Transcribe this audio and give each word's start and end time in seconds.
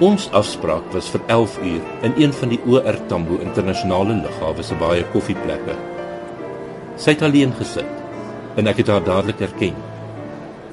Ons 0.00 0.30
afspraak 0.32 0.86
was 0.94 1.10
vir 1.12 1.20
11 1.28 1.56
uur 1.60 1.80
in 2.08 2.14
een 2.16 2.30
van 2.32 2.48
die 2.48 2.58
OR 2.64 2.96
Tambo 3.10 3.36
internasionale 3.44 4.14
lughawe 4.22 4.62
se 4.64 4.76
baie 4.80 5.02
koffieplekke. 5.12 5.74
Sy 6.96 7.12
het 7.12 7.24
alleen 7.26 7.50
gesit 7.58 8.56
en 8.56 8.70
ek 8.70 8.78
het 8.80 8.88
haar 8.88 9.04
dadelik 9.04 9.42
herken. 9.44 9.74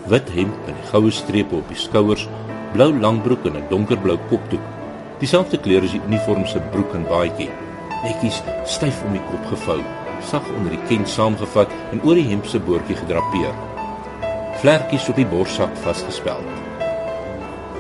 Wit 0.08 0.32
hemp 0.32 0.70
met 0.70 0.86
goue 0.94 1.12
strepe 1.12 1.58
op 1.60 1.68
die 1.68 1.80
skouers, 1.82 2.24
blou 2.72 2.88
langbroek 2.96 3.50
en 3.50 3.58
'n 3.60 3.68
donkerblou 3.70 4.16
kopdoek. 4.30 4.64
Dieselfde 5.20 5.60
kleur 5.60 5.84
as 5.84 5.92
die 5.92 6.06
uniform 6.08 6.46
se 6.48 6.62
broek 6.72 6.96
en 6.96 7.04
baadjie. 7.04 7.50
Netjies 8.04 8.42
styf 8.64 9.04
om 9.04 9.12
die 9.12 9.28
kop 9.32 9.46
gevou, 9.52 9.82
sag 10.24 10.48
onder 10.56 10.72
die 10.72 10.88
ken 10.88 11.06
saamgevat 11.06 11.68
en 11.92 12.02
oor 12.04 12.16
die 12.16 12.30
hemp 12.30 12.46
se 12.46 12.60
boordjie 12.60 12.96
gedrapeer. 12.96 13.54
Vlekkies 14.62 15.10
op 15.10 15.16
die 15.16 15.26
borssak 15.28 15.76
vasgespeld. 15.84 16.67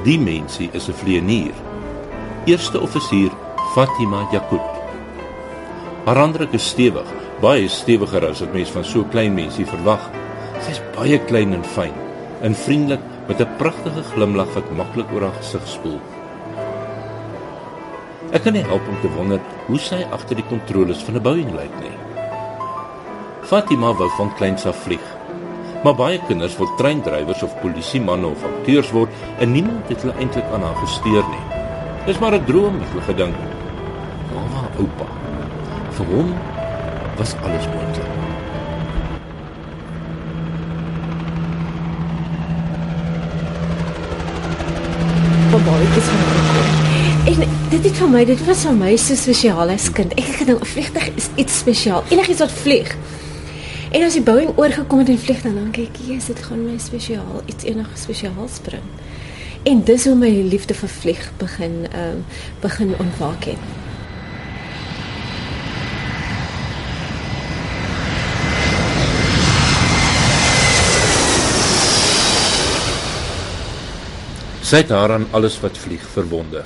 Die 0.07 0.19
mensie 0.19 0.69
is 0.71 0.87
'n 0.87 0.93
vleienier. 0.93 1.55
Eerste 2.45 2.79
offisier 2.79 3.31
Fatima 3.73 4.27
Yakut. 4.31 4.69
Haar 6.05 6.15
handdruk 6.15 6.53
is 6.53 6.69
stewig, 6.69 7.09
baie 7.41 7.67
stewiger 7.67 8.29
as 8.29 8.39
wat 8.39 8.53
mense 8.53 8.71
van 8.71 8.85
so 8.85 9.03
klein 9.03 9.33
mensie 9.33 9.65
verwag. 9.65 10.09
Sy's 10.63 10.79
baie 10.95 11.19
klein 11.19 11.53
en 11.53 11.63
fyn, 11.63 11.91
en 12.41 12.55
vriendelik 12.55 13.03
met 13.27 13.41
'n 13.41 13.55
pragtige 13.57 14.03
glimlag 14.03 14.53
wat 14.53 14.71
maklik 14.71 15.11
oor 15.11 15.21
haar 15.21 15.37
gesig 15.41 15.67
spoel. 15.67 15.99
Ek 18.31 18.43
kan 18.43 18.53
nie 18.53 18.63
help 18.63 18.87
om 18.87 19.01
te 19.01 19.09
wonder 19.09 19.39
hoe 19.65 19.79
sy 19.79 20.05
agter 20.11 20.35
die 20.35 20.47
kontroles 20.49 21.03
van 21.03 21.15
'n 21.15 21.21
Boeing 21.21 21.51
lyk 21.51 21.79
nie. 21.81 21.97
Fatima 23.41 23.93
wou 23.93 24.09
van 24.09 24.35
kleins 24.35 24.65
af 24.65 24.83
vlieg. 24.83 25.16
Maar 25.83 25.95
baie 25.95 26.19
kinders 26.27 26.57
wil 26.57 26.69
treindrywers 26.75 27.43
of 27.43 27.53
polisiemanne 27.61 28.27
of 28.27 28.43
akteurs 28.43 28.89
word 28.91 29.09
en 29.39 29.51
niemand 29.51 29.89
het 29.91 30.01
hulle 30.01 30.15
eintlik 30.17 30.49
aan 30.53 30.65
haar 30.65 30.79
gesteer 30.81 31.23
nie. 31.29 31.43
Dis 32.05 32.19
maar 32.19 32.33
'n 32.33 32.45
droom, 32.45 32.79
het 32.81 32.89
hulle 32.89 33.03
gedink. 33.03 33.35
Mamma, 34.33 34.63
oupa. 34.77 35.07
Vir 35.91 36.05
hom 36.05 36.33
was 37.17 37.35
alles 37.43 37.65
moontlik. 37.73 38.11
Van 45.51 45.63
baie 45.63 45.87
is 45.97 46.03
van 46.03 46.19
gekom. 46.33 46.87
En 47.27 47.49
dit 47.69 47.83
het 47.83 47.97
vir 47.97 48.09
my, 48.09 48.25
dit 48.25 48.45
was 48.45 48.61
vir 48.65 48.73
my 48.73 48.95
so 48.95 49.15
spesiaal 49.15 49.69
as 49.69 49.91
kind. 49.91 50.13
Ek 50.13 50.25
het 50.25 50.35
gedink 50.35 50.61
'n 50.61 50.65
vliegtuig 50.65 51.09
is 51.15 51.29
iets 51.35 51.57
spesiaal. 51.57 52.03
Enigiets 52.09 52.39
wat 52.39 52.51
vlieg. 52.51 52.95
En 53.91 54.03
as 54.03 54.13
die 54.13 54.21
Boeing 54.21 54.57
oorgekom 54.59 54.99
het 54.99 55.09
en 55.09 55.19
vlieg 55.19 55.41
dan 55.41 55.53
dink 55.55 55.77
ek, 55.77 55.95
"Jesus, 56.07 56.25
dit 56.25 56.43
gaan 56.43 56.65
my 56.65 56.77
spesiaal, 56.77 57.41
iets 57.45 57.63
enig 57.63 57.87
spesiaals 57.95 58.59
bring." 58.59 58.83
En 59.63 59.83
dis 59.83 60.05
hoe 60.05 60.15
my 60.15 60.29
liefde 60.29 60.73
vir 60.73 60.89
vlieg 60.89 61.31
begin 61.37 61.87
ehm 61.91 62.09
um, 62.09 62.25
begin 62.59 62.93
ontwaak 62.99 63.43
het. 63.43 63.57
Sy 74.61 74.75
het 74.75 74.89
haar 74.89 75.11
aan 75.11 75.27
alles 75.31 75.59
wat 75.59 75.77
vlieg 75.77 76.07
verwonder. 76.11 76.65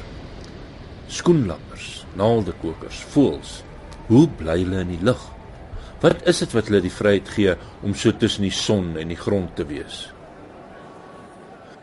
Skoenlappers, 1.07 2.05
naaldekokers, 2.13 3.05
voëls. 3.09 3.63
Hoe 4.07 4.27
bly 4.37 4.57
hulle 4.63 4.79
in 4.79 4.87
die 4.87 5.03
lug? 5.05 5.40
Wat 6.01 6.25
is 6.25 6.41
dit 6.41 6.53
wat 6.57 6.69
hulle 6.69 6.81
die 6.81 6.93
vryheid 6.93 7.29
gee 7.29 7.53
om 7.85 7.93
so 7.93 8.13
tussen 8.17 8.47
die 8.47 8.55
son 8.55 8.95
en 8.97 9.11
die 9.13 9.19
grond 9.19 9.53
te 9.55 9.65
wees? 9.69 10.07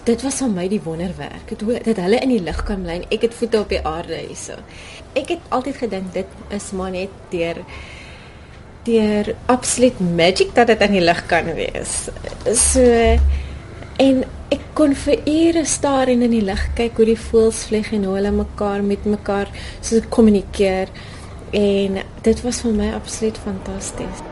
Dit 0.09 0.25
was 0.25 0.41
vir 0.43 0.51
my 0.51 0.65
die 0.71 0.81
wonderwerk. 0.83 1.45
Dit 1.53 1.62
hoe 1.62 1.77
dat 1.84 2.01
hulle 2.03 2.19
in 2.25 2.33
die 2.33 2.43
lug 2.43 2.62
kan 2.67 2.83
bly 2.83 2.97
en 2.99 3.07
ek 3.15 3.28
het 3.28 3.37
voete 3.39 3.61
op 3.62 3.71
die 3.71 3.83
aarde 3.87 4.19
hierso. 4.25 4.59
Ek 5.19 5.31
het 5.37 5.53
altyd 5.55 5.78
gedink 5.84 6.11
dit 6.17 6.39
is 6.57 6.71
maar 6.75 6.91
net 6.95 7.15
deur 7.31 7.62
deur 8.89 9.34
absolute 9.53 10.03
magic 10.03 10.55
dat 10.57 10.71
dit 10.73 10.83
in 10.87 10.97
die 10.97 11.05
lug 11.05 11.21
kan 11.31 11.53
wees. 11.55 11.95
So 12.57 12.83
en 14.03 14.25
ek 14.55 14.65
kon 14.78 14.95
vir 14.97 15.23
ure 15.28 15.65
staar 15.69 16.11
en 16.11 16.25
in 16.27 16.34
die 16.34 16.45
lug 16.47 16.65
kyk 16.78 16.99
hoe 16.99 17.07
die 17.12 17.21
voëls 17.21 17.67
vlieg 17.69 17.93
en 17.95 18.09
hoe 18.09 18.17
hulle 18.17 18.34
mekaar 18.34 18.83
met 18.87 19.07
mekaar 19.07 19.51
so 19.84 20.01
kommunikeer 20.11 20.91
en 21.50 22.00
dit 22.22 22.42
was 22.42 22.60
vir 22.60 22.75
my 22.75 22.88
absoluut 22.94 23.38
fantasties. 23.38 24.25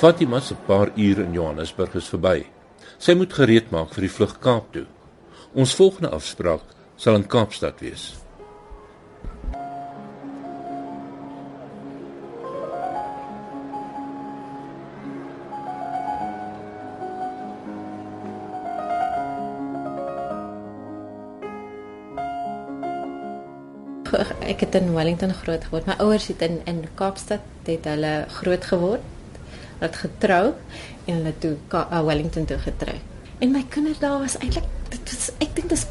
Fatima 0.00 0.40
se 0.40 0.54
paar 0.66 0.88
ure 0.96 1.22
in 1.22 1.32
Johannesburg 1.32 1.94
is 1.94 2.08
verby. 2.08 2.46
Sy 2.96 3.12
moet 3.20 3.34
gereed 3.36 3.68
maak 3.70 3.92
vir 3.92 4.06
die 4.06 4.12
vlug 4.14 4.38
Kaap 4.40 4.72
toe. 4.72 4.86
Ons 5.52 5.74
volgende 5.76 6.08
afspraak 6.16 6.64
sal 6.96 7.18
in 7.20 7.26
Kaapstad 7.28 7.82
wees. 7.84 8.14
Ek 24.60 24.66
het 24.66 24.82
in 24.82 24.90
Wellington 24.92 25.30
groot 25.32 25.62
geword. 25.64 25.86
My 25.88 25.94
ouers 26.04 26.26
het 26.28 26.42
in 26.44 26.58
in 26.68 26.82
Kaapstad 26.94 27.40
het 27.64 27.86
hulle 27.88 28.26
groot 28.28 28.64
geword. 28.68 29.06
Hulle 29.78 29.86
het 29.86 29.96
getrou 29.96 30.42
en 31.06 31.14
hulle 31.14 31.32
toe 31.40 31.54
uh, 31.72 32.00
Wellington 32.04 32.44
toe 32.44 32.58
getrou. 32.60 32.98
En 33.38 33.54
my 33.56 33.62
kinderdae 33.72 34.18
was 34.20 34.36
eintlik 34.36 34.66
dit 34.92 35.14
was 35.14 35.30
ek 35.40 35.56
dink 35.56 35.72
dis 35.72 35.86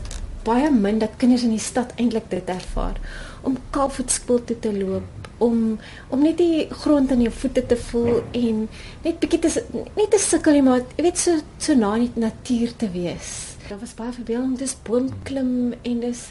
baie 0.46 0.70
min 0.70 1.02
dat 1.02 1.18
kinders 1.18 1.48
in 1.48 1.56
die 1.56 1.66
stad 1.66 1.96
eintlik 1.98 2.30
dit 2.30 2.54
ervaar 2.54 3.02
om 3.42 3.58
Kaapvoetskool 3.74 4.44
toe 4.46 4.60
te 4.62 4.76
loop 4.78 5.28
om 5.42 5.80
om 6.14 6.22
net 6.22 6.38
die 6.38 6.68
grond 6.84 7.10
aan 7.10 7.26
jou 7.26 7.34
voete 7.42 7.66
te 7.66 7.78
voel 7.90 8.22
en 8.38 8.68
net 9.02 9.18
bietjie 9.24 9.42
te 9.48 9.66
net 9.98 10.14
te 10.14 10.22
sukkel 10.22 10.62
maar 10.62 10.86
jy 10.94 11.10
weet 11.10 11.26
so 11.26 11.42
so 11.58 11.74
na 11.74 11.96
die 11.98 12.12
natuur 12.22 12.78
te 12.78 12.94
wees. 12.94 13.34
Daar 13.70 13.78
was 13.78 13.92
baie 13.94 14.10
verbeelding, 14.10 14.56
dis 14.58 14.74
boomklim 14.82 15.76
en 15.86 16.00
dis 16.02 16.24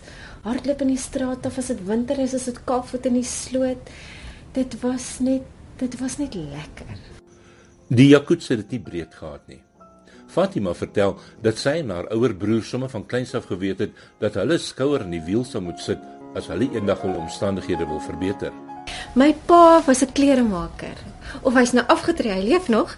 hardloop 0.43 0.81
in 0.83 0.91
die 0.91 0.99
straat 0.99 1.45
of 1.47 1.61
as 1.61 1.69
dit 1.71 1.85
winter 1.87 2.19
is, 2.19 2.35
is 2.35 2.49
dit 2.51 2.59
kaapvoet 2.67 3.07
in 3.07 3.15
die 3.21 3.29
sloot. 3.31 3.93
Dit 4.57 4.75
was 4.83 5.07
net 5.23 5.47
dit 5.79 5.95
was 6.01 6.17
net 6.19 6.35
lekker. 6.35 6.97
Die 7.95 8.09
Jakuts 8.11 8.51
het 8.51 8.65
dit 8.65 8.75
nie 8.75 8.83
breed 8.89 9.15
gehad 9.15 9.45
nie. 9.47 9.61
Fatima 10.27 10.75
vertel 10.75 11.15
dat 11.45 11.63
sy 11.63 11.77
en 11.85 11.95
haar 11.95 12.11
ouer 12.17 12.35
broer 12.35 12.67
sommer 12.67 12.91
van 12.91 13.07
kleins 13.07 13.37
af 13.39 13.47
geweet 13.47 13.87
het 13.87 14.03
dat 14.19 14.35
hulle 14.43 14.59
skouer 14.59 15.07
in 15.07 15.15
die 15.15 15.23
wiel 15.31 15.47
sou 15.47 15.63
moet 15.63 15.79
sit 15.79 16.03
as 16.35 16.51
hulle 16.51 16.67
eendag 16.75 17.07
hul 17.07 17.15
omstandighede 17.23 17.87
wil 17.87 18.03
verbeter. 18.03 18.51
My 19.15 19.35
pa 19.47 19.83
was 19.87 20.03
'n 20.03 20.13
kleremaker. 20.13 20.97
Of 21.43 21.55
hy's 21.55 21.73
nou 21.73 21.85
afgetree, 21.87 22.33
hy 22.33 22.43
leef 22.43 22.69
nog. 22.69 22.97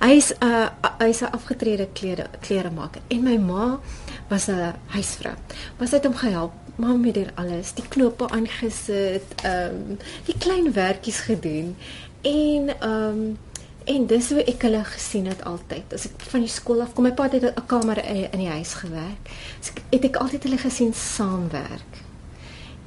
Hy's 0.00 0.32
'n 0.32 0.44
uh, 0.46 0.68
hy's 0.98 1.22
'n 1.22 1.32
afgetrede 1.32 1.88
klere 1.92 2.26
kleremaker 2.40 3.02
en 3.08 3.22
my 3.22 3.36
ma 3.36 3.80
was 4.28 4.48
'n 4.48 4.74
huisvrou. 4.86 5.34
Was 5.78 5.90
hy 5.90 5.96
het 5.96 6.04
hom 6.04 6.16
gehelp 6.16 6.52
maar 6.76 6.96
met 6.98 7.14
dit 7.14 7.28
alles, 7.34 7.74
die 7.74 7.88
knope 7.88 8.28
aangesit, 8.28 9.34
ehm 9.42 9.74
um, 9.74 9.98
die 10.24 10.38
klein 10.38 10.72
werkies 10.72 11.20
gedoen 11.20 11.76
en 12.20 12.80
ehm 12.80 13.08
um, 13.08 13.38
en 13.84 14.06
dis 14.06 14.28
hoe 14.30 14.44
ek 14.44 14.62
hulle 14.62 14.84
gesien 14.84 15.26
het 15.26 15.44
altyd. 15.44 15.94
As 15.94 16.04
ek 16.06 16.22
van 16.30 16.44
die 16.44 16.50
skool 16.50 16.84
af 16.84 16.92
kom, 16.94 17.04
my 17.04 17.12
pa 17.18 17.28
het 17.30 17.42
'n 17.42 17.66
kamer 17.66 17.98
in 18.04 18.38
die 18.38 18.48
huis 18.48 18.74
gewerk. 18.74 19.30
So 19.60 19.72
het 19.90 20.04
ek 20.04 20.16
altyd 20.16 20.42
hulle 20.42 20.58
gesien 20.58 20.94
saamwerk. 20.94 21.92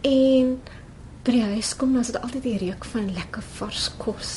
En 0.01 0.61
by 1.25 1.33
die 1.33 1.45
huis 1.55 1.73
kom, 1.73 1.95
dan 1.95 2.03
is 2.05 2.11
dit 2.13 2.21
altyd 2.21 2.43
die 2.45 2.59
reuk 2.67 2.85
van 2.91 3.07
lekker 3.15 3.45
vars 3.57 3.87
kos. 3.97 4.33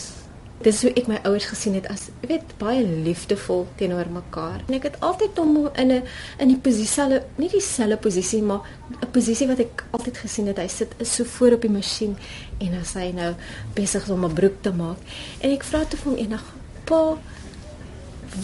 Dis 0.64 0.80
hoe 0.82 0.90
ek 0.98 1.06
my 1.06 1.20
ouers 1.28 1.46
gesien 1.46 1.76
het 1.78 1.86
as 1.92 2.08
jy 2.08 2.30
weet 2.32 2.54
baie 2.58 2.80
liefdevol 2.82 3.66
teenoor 3.78 4.08
mekaar. 4.10 4.64
En 4.66 4.74
ek 4.74 4.88
het 4.88 4.96
altyd 5.06 5.36
hom 5.38 5.68
in 5.68 5.92
'n 5.92 6.02
in 6.40 6.48
die 6.48 6.58
posisie 6.58 7.20
nie 7.36 7.48
dieselfde 7.48 7.96
posisie 7.96 8.42
maar 8.42 8.62
'n 9.02 9.10
posisie 9.12 9.46
wat 9.46 9.60
ek 9.60 9.84
altyd 9.92 10.18
gesien 10.18 10.46
het. 10.46 10.58
Hy 10.58 10.66
sit 10.66 10.94
so 11.02 11.24
voor 11.24 11.52
op 11.52 11.62
die 11.62 11.70
masjien 11.70 12.16
en 12.58 12.74
as 12.80 12.94
hy 12.94 13.12
nou 13.12 13.34
besig 13.74 14.02
is 14.02 14.10
om 14.10 14.24
'n 14.24 14.34
broek 14.34 14.62
te 14.62 14.72
maak. 14.72 14.98
En 15.40 15.50
ek 15.50 15.64
vra 15.64 15.84
toe 15.84 15.98
vir 15.98 16.12
hom 16.12 16.18
eendag 16.18 16.44
pa 16.84 17.18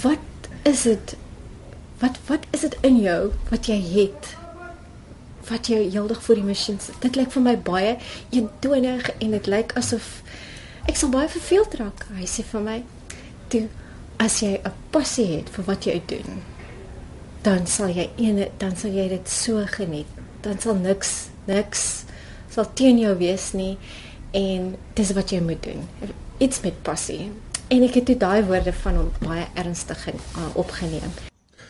wat 0.03 0.19
is 0.63 0.83
dit 0.83 1.17
wat 1.99 2.19
wat 2.27 2.47
is 2.51 2.61
dit 2.61 2.77
in 2.83 3.01
jou 3.01 3.33
wat 3.51 3.67
jy 3.67 3.81
het 3.81 4.44
wat 5.51 5.69
jy 5.69 5.91
heeldag 5.91 6.23
voor 6.23 6.41
die 6.41 6.49
masjien 6.51 6.81
sit 6.81 7.01
dit 7.01 7.17
lyk 7.17 7.31
vir 7.31 7.43
my 7.43 7.57
baie 7.57 7.97
eentonig 8.31 9.11
en 9.19 9.31
dit 9.31 9.47
lyk 9.47 9.77
asof 9.81 10.23
ek 10.89 10.97
sal 11.01 11.09
baie 11.09 11.29
verveeld 11.29 11.75
raak. 11.81 12.07
Hy 12.19 12.27
sê 12.29 12.45
vir 12.45 12.61
my, 12.61 12.83
"Toe 13.49 13.69
as 14.19 14.41
jy 14.43 14.61
'n 14.65 14.73
passie 14.91 15.37
het 15.37 15.49
vir 15.49 15.65
wat 15.65 15.87
jy 15.87 16.03
doen, 16.07 16.43
dan 17.43 17.67
sal 17.67 17.89
jy 17.89 18.11
ene 18.17 18.49
dan 18.59 18.77
sal 18.77 18.91
jy 18.91 19.09
dit 19.09 19.29
so 19.29 19.65
geniet. 19.67 20.07
Dan 20.43 20.59
sal 20.59 20.75
niks 20.75 21.29
niks 21.47 22.05
sal 22.51 22.69
teen 22.75 22.99
jou 22.99 23.15
wees 23.19 23.53
nie 23.53 23.77
en 24.33 24.77
dis 24.95 25.13
wat 25.13 25.31
jy 25.31 25.41
moet 25.41 25.63
doen. 25.63 25.83
Iets 26.39 26.61
met 26.63 26.83
passie. 26.83 27.31
En 27.69 27.83
ek 27.83 27.95
het 27.95 28.07
toe 28.07 28.17
daai 28.17 28.45
woorde 28.47 28.73
van 28.73 28.97
hom 28.97 29.13
baie 29.21 29.47
ernstig 29.55 30.09
uh, 30.09 30.15
opgeneem. 30.55 31.13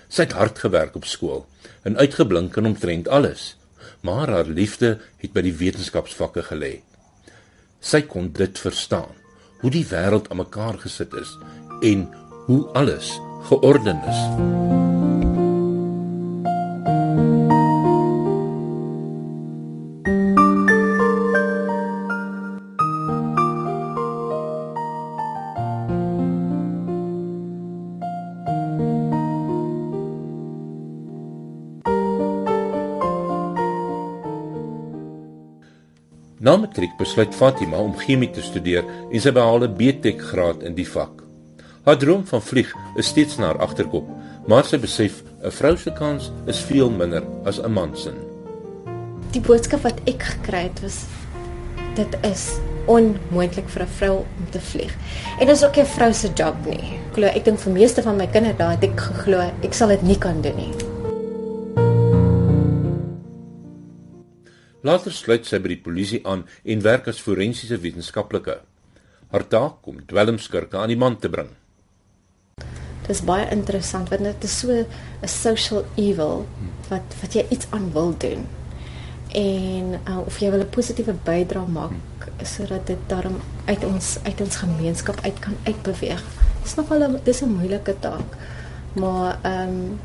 Sy 0.09 0.23
het 0.23 0.32
hard 0.32 0.59
gewerk 0.59 0.97
op 0.97 1.05
skool 1.05 1.47
en 1.82 1.97
uitgeblink 1.97 2.56
in 2.56 2.67
omtrent 2.67 3.09
alles, 3.09 3.55
maar 4.05 4.29
haar 4.29 4.47
liefde 4.47 4.99
het 5.23 5.33
by 5.33 5.43
die 5.47 5.55
wetenskapsvakke 5.56 6.45
gelê. 6.51 6.75
Sy 7.81 8.03
kon 8.09 8.31
dit 8.37 8.61
verstaan, 8.61 9.17
hoe 9.65 9.73
die 9.73 9.87
wêreld 9.89 10.29
aan 10.29 10.43
mekaar 10.45 10.77
gesit 10.85 11.17
is 11.21 11.33
en 11.81 12.09
hoe 12.45 12.61
alles 12.77 13.17
georden 13.49 14.05
is. 14.12 15.04
Na 36.44 36.58
matriek 36.61 36.93
besluit 37.00 37.32
Fatima 37.32 37.79
om 37.81 37.94
chemie 37.96 38.29
te 38.29 38.43
studeer 38.44 38.85
en 38.85 39.20
sy 39.20 39.31
behaal 39.32 39.64
'n 39.64 39.76
BTech 39.79 40.20
graad 40.29 40.62
in 40.69 40.75
die 40.76 40.85
vak. 40.85 41.23
Haar 41.87 41.96
droom 41.96 42.26
van 42.26 42.43
vlieg 42.43 42.75
is 43.00 43.06
steeds 43.06 43.38
na 43.38 43.46
haar 43.46 43.62
agterkop, 43.64 44.05
maar 44.46 44.64
sy 44.64 44.76
besef 44.79 45.23
'n 45.43 45.50
vrou 45.50 45.76
se 45.76 45.91
kans 45.93 46.31
is 46.46 46.61
veel 46.61 46.91
minder 46.91 47.23
as 47.46 47.58
'n 47.58 47.73
man 47.73 47.96
se. 47.96 48.12
Die 49.32 49.41
boodskap 49.41 49.82
wat 49.82 50.00
ek 50.05 50.23
gekry 50.23 50.69
het 50.69 50.81
was 50.82 51.06
dit 51.94 52.17
is 52.23 52.58
onmoontlik 52.87 53.69
vir 53.69 53.82
'n 53.82 53.97
vrou 53.97 54.17
om 54.17 54.50
te 54.50 54.61
vlieg. 54.61 54.93
En 55.40 55.47
dit 55.47 55.56
is 55.56 55.64
ook 55.64 55.76
'n 55.76 55.87
vrou 55.97 56.12
se 56.12 56.29
job 56.35 56.56
nie. 56.67 57.00
Ek 57.08 57.14
glo 57.14 57.26
ek 57.26 57.44
dink 57.44 57.58
vir 57.58 57.73
meeste 57.73 58.02
van 58.02 58.17
my 58.17 58.26
kinders 58.26 58.56
daar 58.56 58.70
het 58.70 58.85
ek 58.85 59.00
geglo 59.00 59.40
ek 59.62 59.73
sal 59.73 59.88
dit 59.88 60.02
nie 60.02 60.19
kan 60.19 60.43
doen 60.43 60.56
nie. 60.56 60.94
Later 64.85 65.15
sluit 65.17 65.47
sy 65.49 65.57
by 65.65 65.71
die 65.73 65.81
polisie 65.81 66.19
aan 66.29 66.43
en 66.69 66.83
werk 66.85 67.07
as 67.09 67.21
forensiese 67.25 67.79
wetenskaplike. 67.81 68.59
Haar 69.33 69.45
taak 69.49 69.87
om 69.89 70.03
dwelmskurke 70.11 70.77
aan 70.77 70.93
die 70.93 70.99
man 71.01 71.17
te 71.17 71.31
bring. 71.33 71.49
Dit 73.07 73.09
is 73.15 73.23
baie 73.25 73.47
interessant 73.53 74.13
want 74.13 74.29
dit 74.29 74.45
is 74.45 74.59
so 74.61 74.77
'n 74.77 75.29
social 75.29 75.87
evil 75.97 76.45
wat 76.91 77.17
wat 77.23 77.33
jy 77.33 77.47
iets 77.49 77.67
aan 77.71 77.93
wil 77.97 78.13
doen. 78.19 78.45
En 79.33 80.01
uh, 80.05 80.21
of 80.27 80.39
jy 80.39 80.51
wil 80.51 80.61
'n 80.61 80.77
positiewe 80.77 81.17
bydrae 81.25 81.67
maak 81.67 82.29
sodat 82.43 82.87
dit 82.87 83.01
daarom 83.09 83.41
uit 83.65 83.85
ons 83.85 84.19
uit 84.23 84.41
ons 84.41 84.57
gemeenskap 84.57 85.17
uit 85.25 85.39
kan 85.39 85.57
uitbeweeg. 85.65 86.23
Dit 86.61 86.67
is 86.67 86.75
nogal 86.75 87.09
'n 87.09 87.21
dis 87.25 87.41
'n 87.41 87.57
moeilike 87.57 87.97
taak. 88.01 88.37
Maar 88.93 89.39
ehm 89.43 89.69
um, 89.69 90.01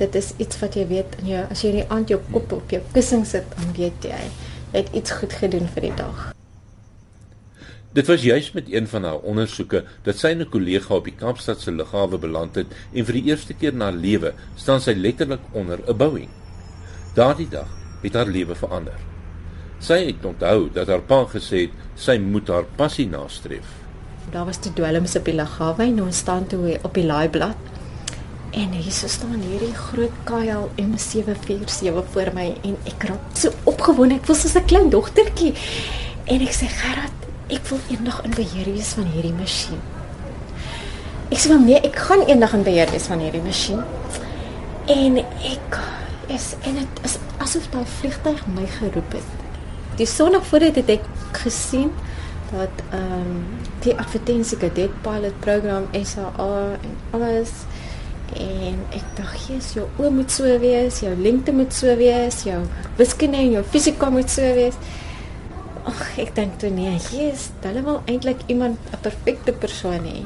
dit 0.00 0.14
is 0.14 0.32
iets 0.40 0.58
wat 0.62 0.76
jy 0.78 0.86
weet 0.88 1.16
in 1.20 1.32
jou 1.34 1.46
as 1.52 1.62
jy 1.62 1.72
in 1.74 1.80
die 1.82 1.88
aand 1.92 2.12
jou 2.12 2.20
kop 2.32 2.52
op 2.56 2.72
jou 2.72 2.80
kussing 2.94 3.26
sit, 3.28 3.46
dan 3.56 3.72
weet 3.76 4.08
jy 4.08 4.20
jy 4.72 4.82
het 4.84 4.92
iets 4.96 5.16
goed 5.18 5.32
gedoen 5.34 5.66
vir 5.74 5.88
die 5.88 5.96
dag. 5.98 6.28
Dit 7.90 8.06
was 8.06 8.22
juis 8.22 8.52
met 8.54 8.68
een 8.70 8.86
van 8.86 9.04
haar 9.04 9.24
ondersoeke 9.26 9.82
dat 10.06 10.18
sy 10.18 10.30
'n 10.34 10.46
kollega 10.48 10.94
op 10.94 11.04
die 11.04 11.16
Kaapstad 11.22 11.60
se 11.60 11.72
lughawe 11.72 12.18
beland 12.18 12.54
het 12.54 12.66
en 12.94 13.04
vir 13.04 13.12
die 13.12 13.24
eerste 13.30 13.54
keer 13.54 13.72
in 13.72 13.80
haar 13.80 13.92
lewe 13.92 14.32
staan 14.54 14.80
sy 14.80 14.94
letterlik 14.94 15.40
onder 15.52 15.78
'n 15.86 15.96
Boeing. 15.96 16.28
Daardie 17.14 17.48
dag 17.48 17.68
het 18.02 18.14
haar 18.14 18.26
lewe 18.26 18.54
verander. 18.54 18.98
Sy 19.80 20.06
het 20.06 20.24
onthou 20.24 20.70
dat 20.72 20.86
haar 20.86 21.02
pa 21.02 21.24
gesê 21.24 21.58
het 21.66 21.70
sy 21.94 22.18
moet 22.18 22.48
haar 22.48 22.64
passie 22.76 23.08
nastreef. 23.08 23.66
Daar 24.30 24.44
was 24.44 24.60
te 24.60 24.72
dwelms 24.72 25.16
op 25.16 25.24
die 25.24 25.34
lughawe 25.34 25.82
en 25.82 26.02
ons 26.02 26.16
staan 26.16 26.46
toe 26.46 26.78
op 26.82 26.94
die 26.94 27.06
laaiblad 27.06 27.56
En 28.50 28.72
hier 28.74 28.92
staan 28.92 29.42
hierdie 29.46 29.74
groot 29.74 30.14
KL 30.24 30.66
M747 30.82 32.02
voor 32.12 32.30
my 32.34 32.48
en 32.66 32.76
ek 32.90 33.06
raak 33.06 33.36
so 33.38 33.52
opgewonde. 33.70 34.18
Ek 34.18 34.26
voel 34.26 34.38
soos 34.40 34.56
'n 34.58 34.64
klein 34.66 34.90
dogtertjie. 34.90 35.54
En 36.24 36.40
ek 36.40 36.54
sê 36.54 36.66
Gerard, 36.66 37.18
ek 37.48 37.66
wil 37.70 37.78
eendag 37.88 38.22
in 38.24 38.34
beheer 38.34 38.72
wees 38.74 38.92
van 38.98 39.06
hierdie 39.06 39.32
masjien. 39.32 39.78
Ek 41.30 41.38
sê 41.38 41.48
maar 41.48 41.62
nee, 41.62 41.78
ek 41.78 41.96
gaan 41.96 42.26
eendag 42.26 42.54
in 42.54 42.62
beheer 42.62 42.90
wees 42.90 43.06
van 43.06 43.18
hierdie 43.18 43.42
masjien. 43.42 43.82
En 44.86 45.18
ek 45.18 45.78
is 46.26 46.54
en 46.62 46.74
dit 46.74 47.04
is 47.04 47.18
asof 47.38 47.70
daai 47.70 47.86
vliegtyg 47.86 48.46
my 48.46 48.66
geroep 48.66 49.12
het. 49.12 49.28
Die 49.96 50.06
sonnig 50.06 50.46
voor 50.46 50.58
dit 50.58 50.74
het 50.74 50.88
ek 50.88 51.06
gesien 51.32 51.92
dat 52.50 52.82
ehm 52.90 53.12
um, 53.14 53.44
die 53.80 53.94
advertensie 53.96 54.58
cadet 54.58 54.90
pilot 55.02 55.36
program 55.40 55.86
SAA 55.94 56.76
en 56.82 56.96
alles 57.10 57.50
En 58.36 58.78
ek 58.90 59.04
dink, 59.16 59.34
"Jesus, 59.48 59.72
jou 59.74 59.86
oë 59.98 60.10
moet 60.10 60.30
so 60.30 60.58
wees, 60.58 61.00
jou 61.00 61.16
lengte 61.16 61.52
moet 61.52 61.72
so 61.72 61.96
wees, 61.96 62.42
jou 62.42 62.66
wiskunde 62.96 63.36
en 63.36 63.50
jou 63.50 63.62
fisika 63.62 64.10
moet 64.10 64.30
so 64.30 64.42
wees." 64.42 64.74
Ag, 65.84 66.18
ek 66.18 66.34
dink 66.34 66.58
toe 66.58 66.70
nee, 66.70 66.92
Jesus, 66.92 67.50
hulle 67.62 67.82
wil 67.82 68.02
eintlik 68.06 68.38
iemand 68.46 68.78
'n 68.92 69.00
perfekte 69.00 69.52
persoon 69.52 70.04
hê. 70.04 70.24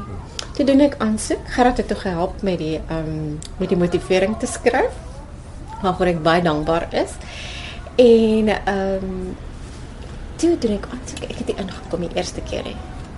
Toe 0.55 0.67
doen 0.67 0.81
ek 0.81 0.95
aansoek. 0.99 1.49
Gerard 1.51 1.77
het 1.77 1.89
toe 1.89 1.97
gehelp 1.97 2.43
met 2.43 2.59
die 2.59 2.77
ehm 2.79 3.09
um, 3.09 3.39
met 3.59 3.69
die 3.69 3.79
motivering 3.79 4.39
te 4.39 4.47
skryf. 4.47 4.93
Waarvoor 5.83 6.06
ek 6.06 6.23
baie 6.23 6.43
dankbaar 6.43 6.87
is. 6.93 7.11
En 7.97 8.49
ehm 8.49 9.05
um, 9.05 9.37
toe 10.37 10.59
doen 10.59 10.77
ek 10.77 10.87
aansoek. 10.91 11.23
Ek 11.31 11.39
het 11.39 11.47
die 11.47 11.56
ingekom 11.56 12.01
die 12.01 12.15
eerste 12.15 12.41
keer 12.41 12.65
hè. 12.65 12.75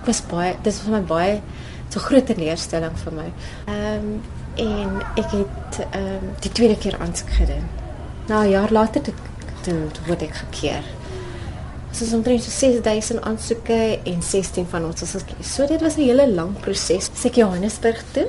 Was 0.06 0.22
baie 0.30 0.54
dis 0.62 0.80
vir 0.80 0.92
my 0.92 1.02
baie 1.02 1.40
so 1.88 2.00
groot 2.00 2.26
teleurstelling 2.26 2.96
vir 3.04 3.12
my. 3.12 3.28
Ehm 3.66 4.10
um, 4.10 4.20
en 4.56 5.02
ek 5.20 5.32
het 5.36 5.78
ehm 5.90 6.04
um, 6.12 6.28
die 6.40 6.52
tweede 6.52 6.76
keer 6.80 6.96
aansoek 6.98 7.30
gedoen. 7.38 7.66
Na 8.28 8.42
'n 8.42 8.50
jaar 8.50 8.72
later 8.72 9.02
het 9.04 9.14
toe 9.62 9.90
word 10.06 10.22
ek 10.22 10.34
gekeer. 10.34 10.84
Ons 11.88 12.00
het 12.00 12.12
omtrent 12.12 12.42
so 12.42 12.50
6000 12.50 13.22
aansoeke 13.22 14.00
en 14.04 14.22
16 14.22 14.66
van 14.68 14.84
ons 14.84 15.00
was 15.00 15.22
gekies. 15.22 15.54
So 15.54 15.66
dit 15.66 15.80
was 15.80 15.96
'n 15.96 16.08
hele 16.08 16.28
lang 16.32 16.60
proses. 16.60 17.10
Ek 17.24 17.34
Johannesburg 17.34 18.04
toe 18.12 18.28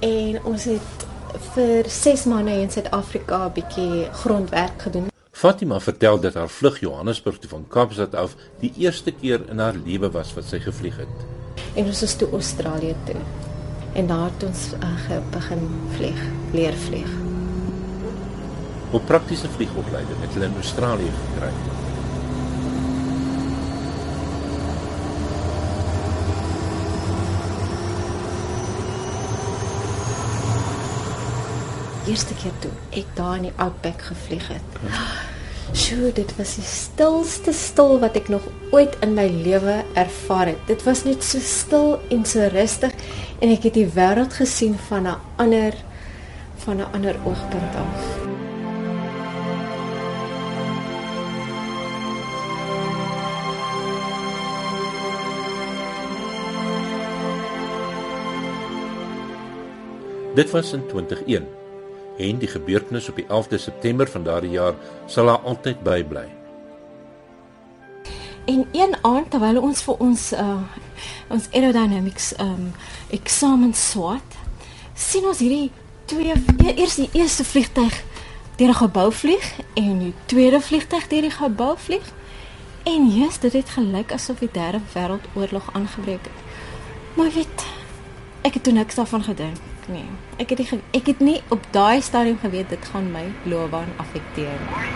en 0.00 0.44
ons 0.44 0.64
het 0.64 1.06
vir 1.54 1.84
6 1.86 2.24
maande 2.24 2.50
in 2.50 2.70
Suid-Afrika 2.70 3.46
'n 3.46 3.52
bietjie 3.52 4.08
grondwerk 4.12 4.82
gedoen. 4.82 5.09
Fatima 5.40 5.80
vertel 5.80 6.20
dat 6.20 6.34
haar 6.34 6.48
vlug 6.48 6.80
Johannesburg 6.80 7.38
toe 7.38 7.48
van 7.48 7.62
Kaapstad 7.68 8.14
af 8.14 8.34
die 8.60 8.72
eerste 8.76 9.12
keer 9.12 9.40
in 9.48 9.58
haar 9.58 9.76
lewe 9.84 10.10
was 10.12 10.34
wat 10.36 10.44
sy 10.44 10.58
gevlieg 10.60 10.98
het. 11.00 11.22
En 11.80 11.86
ons 11.88 12.02
is 12.04 12.14
toe 12.20 12.28
Australië 12.36 12.92
toe 13.08 13.16
en 13.96 14.10
daar 14.10 14.26
het 14.26 14.44
ons 14.44 14.64
uh, 14.76 15.16
begin 15.32 15.62
vlieg, 15.94 16.20
leer 16.52 16.76
vlieg. 16.84 17.08
Op 18.92 19.06
praktiese 19.08 19.48
vliegopleiding 19.56 20.20
het 20.20 20.36
hulle 20.36 20.50
in 20.50 20.60
Australië 20.60 21.08
gekry. 21.22 21.54
Eerste 32.12 32.36
keer 32.44 32.60
toe 32.60 32.76
ek 32.92 33.16
daar 33.16 33.40
in 33.40 33.48
die 33.48 33.56
Outback 33.56 34.10
gevlieg 34.12 34.52
het. 34.52 34.80
Sjoe, 35.70 36.10
dit 36.12 36.32
was 36.36 36.56
die 36.58 36.64
stilste 36.66 37.52
stil 37.54 38.00
wat 38.02 38.16
ek 38.18 38.30
nog 38.32 38.46
ooit 38.74 38.96
in 39.04 39.14
my 39.14 39.28
lewe 39.30 39.76
ervaar 39.98 40.50
het. 40.50 40.58
Dit 40.66 40.82
was 40.86 41.04
net 41.06 41.22
so 41.22 41.38
stil 41.38 42.00
en 42.10 42.24
so 42.26 42.48
rustig 42.50 42.94
en 43.38 43.52
ek 43.54 43.68
het 43.68 43.78
die 43.78 43.86
wêreld 43.94 44.34
gesien 44.34 44.74
van 44.88 45.06
'n 45.06 45.16
ander 45.38 45.74
van 46.64 46.76
'n 46.82 46.90
ander 46.92 47.16
oogpunt 47.24 47.74
af. 47.84 48.02
Dit 60.34 60.50
was 60.50 60.72
in 60.72 60.86
2001 60.86 61.59
en 62.20 62.38
die 62.38 62.48
gebeurtenis 62.48 63.08
op 63.08 63.16
die 63.16 63.26
11de 63.26 63.58
September 63.58 64.10
van 64.10 64.24
daardie 64.24 64.50
jaar 64.50 64.74
sal 65.06 65.28
haar 65.28 65.40
altyd 65.48 65.82
bybly. 65.82 66.26
En 68.44 68.66
een 68.72 68.96
aand 69.02 69.30
terwyl 69.30 69.60
ons 69.62 69.82
vir 69.82 70.06
ons 70.06 70.32
uh 70.32 70.60
ons 71.30 71.46
aerodynamics 71.54 72.32
um 72.42 72.72
eksamen 73.14 73.70
swaat, 73.74 74.34
sien 74.94 75.24
ons 75.24 75.38
hierdie 75.38 75.70
twee 76.10 76.34
e-, 76.34 76.74
eers 76.74 76.96
die 76.98 77.08
eerste 77.12 77.44
vliegtyg 77.44 78.02
deur 78.58 78.74
'n 78.74 78.80
gebou 78.82 79.12
vlieg 79.12 79.46
en 79.74 79.98
die 79.98 80.14
tweede 80.26 80.60
vliegtyg 80.60 81.06
deur 81.08 81.22
die 81.22 81.36
gebou 81.38 81.74
vlieg. 81.78 82.12
En 82.82 83.08
jy's 83.08 83.38
dit 83.38 83.52
het 83.52 83.68
gelyk 83.68 84.12
asof 84.12 84.38
die 84.38 84.52
derde 84.52 84.80
wêreldoorlog 84.92 85.72
aangebreek 85.72 86.24
het. 86.24 86.40
Maar 87.14 87.30
weet, 87.34 87.66
ek 88.42 88.54
het 88.54 88.62
toe 88.62 88.72
niks 88.72 88.94
daarvan 88.94 89.22
gedink 89.22 89.69
ek 89.80 89.88
nie. 89.88 90.06
Ek 90.38 90.52
het 90.52 90.60
nie 90.60 90.80
ek 90.92 91.06
het 91.08 91.20
nie 91.24 91.40
op 91.54 91.64
daai 91.72 92.00
stadium 92.04 92.38
geweet 92.42 92.68
dit 92.68 92.88
gaan 92.92 93.10
my 93.12 93.24
loopbaan 93.48 93.88
afekteer 94.02 94.56
nie. 94.60 94.88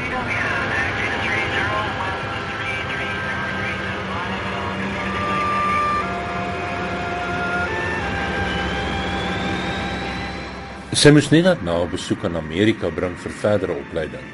Sy 10.94 11.10
moes 11.10 11.30
Nina 11.32 11.56
na 11.62 11.82
'n 11.82 11.90
besoek 11.90 12.24
aan 12.24 12.36
Amerika 12.36 12.90
bring 12.90 13.16
vir 13.18 13.32
verdere 13.32 13.72
opleiding. 13.72 14.26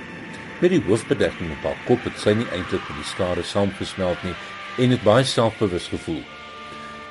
Met 0.61 0.71
die 0.71 0.83
hoofbedekking 0.87 1.51
op 1.51 1.63
haar 1.65 1.79
kop 1.87 2.05
het 2.05 2.19
sy 2.19 2.35
nie 2.35 2.47
eintlik 2.53 2.85
met 2.89 2.97
die 2.97 3.11
skare 3.13 3.43
saamgesmelt 3.43 4.23
nie 4.23 4.35
en 4.79 4.91
het 4.91 5.03
baie 5.03 5.25
selfbewus 5.25 5.89
gevoel. 5.89 6.23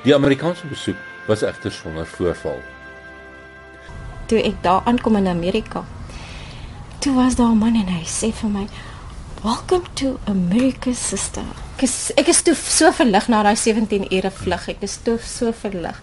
Die 0.04 0.14
Amerikaanse 0.14 0.66
besoek 0.66 0.96
was 1.26 1.42
egter 1.42 1.72
sonder 1.72 2.06
voorval. 2.06 2.62
Toe 4.30 4.38
ek 4.46 4.60
daar 4.62 4.84
aankom 4.86 5.16
in 5.18 5.26
Amerika, 5.26 5.82
toe 7.02 7.14
was 7.16 7.34
daar 7.34 7.50
'n 7.50 7.58
man 7.58 7.74
en 7.74 7.88
hy 7.90 8.04
sê 8.06 8.30
vir 8.32 8.50
my, 8.50 8.66
"Welcome 9.42 9.86
to 9.94 10.18
America, 10.26 10.92
sister." 10.92 11.42
Ek 11.76 11.82
is, 11.82 12.12
ek 12.16 12.28
is 12.28 12.42
toe 12.42 12.54
so 12.54 12.92
verlig 12.92 13.28
na 13.28 13.42
daai 13.42 13.56
17 13.56 14.06
ure 14.12 14.30
vlug. 14.30 14.68
Ek 14.68 14.82
is 14.82 14.98
toe 15.02 15.18
so 15.18 15.52
verlig. 15.52 16.00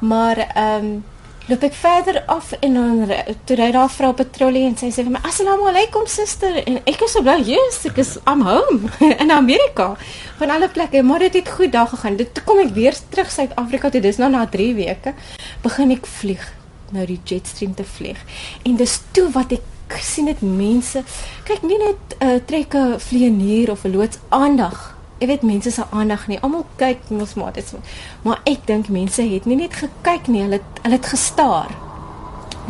Maar 0.00 0.38
ehm 0.38 0.84
um, 0.84 1.04
loop 1.46 1.64
ek 1.66 1.74
verder 1.76 2.22
af 2.26 2.52
en 2.64 2.74
dan 2.74 3.10
toe 3.44 3.56
ry 3.56 3.70
daar 3.72 3.84
'n 3.84 3.96
vrou 3.96 4.10
op 4.10 4.20
'n 4.20 4.30
trolley 4.30 4.64
en 4.66 4.76
sy 4.76 4.88
sê 4.88 5.04
vir 5.04 5.10
my 5.10 5.20
assalamu 5.22 5.68
alaykum 5.68 6.06
suster 6.06 6.56
en 6.66 6.80
ek 6.86 7.02
is 7.02 7.12
so 7.12 7.22
bly 7.22 7.36
yes 7.44 7.84
ek 7.84 7.98
is 7.98 8.16
I'm 8.26 8.40
home 8.40 8.88
in 9.22 9.30
Amerika 9.30 9.96
van 10.38 10.50
alle 10.50 10.68
plekke 10.68 11.02
maar 11.02 11.18
dit 11.18 11.34
het 11.34 11.48
goed 11.48 11.72
daar 11.72 11.86
gegaan 11.86 12.16
dit 12.16 12.44
kom 12.44 12.58
ek 12.58 12.72
weer 12.74 12.94
terug 13.10 13.30
Suid-Afrika 13.30 13.90
toe 13.90 14.00
dis 14.00 14.16
nou 14.16 14.30
na 14.30 14.46
3 14.46 14.74
weke 14.74 15.14
begin 15.62 15.90
ek 15.90 16.06
vlieg 16.06 16.63
nou 16.90 17.06
die 17.06 17.20
jetstream 17.24 17.74
te 17.74 17.84
vlieg 17.84 18.18
en 18.62 18.76
dis 18.76 19.00
toe 19.12 19.30
wat 19.32 19.52
ek 19.52 19.98
sien 20.00 20.26
dit 20.26 20.42
mense 20.42 21.04
kyk 21.44 21.62
nie 21.62 21.78
net 21.78 22.18
'n 22.20 22.26
uh, 22.26 22.40
trekke 22.46 22.98
vlieënier 22.98 23.70
of 23.70 23.84
'n 23.84 23.92
loods 23.92 24.18
aandag 24.28 24.94
Ek 25.24 25.28
weet 25.30 25.42
mense 25.46 25.70
se 25.70 25.84
aandag 25.90 26.26
nie. 26.26 26.38
Almal 26.42 26.66
kyk 26.76 27.08
mos 27.08 27.34
maar 27.34 27.52
dit. 27.52 27.74
Maar 28.22 28.40
ek 28.44 28.66
dink 28.66 28.88
mense 28.92 29.22
het 29.22 29.46
nie 29.46 29.56
net 29.56 29.76
gekyk 29.78 30.26
nie, 30.28 30.42
hulle 30.42 30.60
hulle 30.82 30.98
het 30.98 31.06
gestaar. 31.06 31.70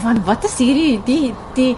Want 0.03 0.25
wat 0.29 0.45
is 0.45 0.59
hierdie 0.61 1.01
die 1.07 1.33
die 1.57 1.73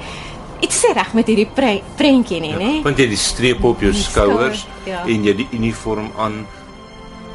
iets 0.61 0.81
sê 0.83 0.93
reg 0.97 1.13
met 1.15 1.31
hierdie 1.31 1.49
pre, 1.55 1.79
prentjie 1.97 2.41
nie, 2.41 2.53
ja, 2.55 2.59
nê? 2.59 2.73
Want 2.85 2.99
jy 2.99 3.07
die 3.13 3.21
streep 3.21 3.65
op 3.65 3.81
jou 3.85 3.93
skouers 3.95 4.65
ja. 4.89 5.05
en 5.05 5.25
jy 5.25 5.37
die 5.37 5.49
uniform 5.57 6.11
aan 6.19 6.43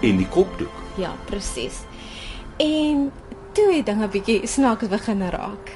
en 0.01 0.22
die 0.22 0.27
kopdoek. 0.34 0.77
Ja, 1.00 1.13
presies. 1.29 1.84
En 2.62 3.12
toe 3.53 3.74
het 3.74 3.86
dinge 3.86 4.08
bietjie 4.08 4.48
snaaks 4.48 4.88
begin 4.88 5.22
raak. 5.29 5.72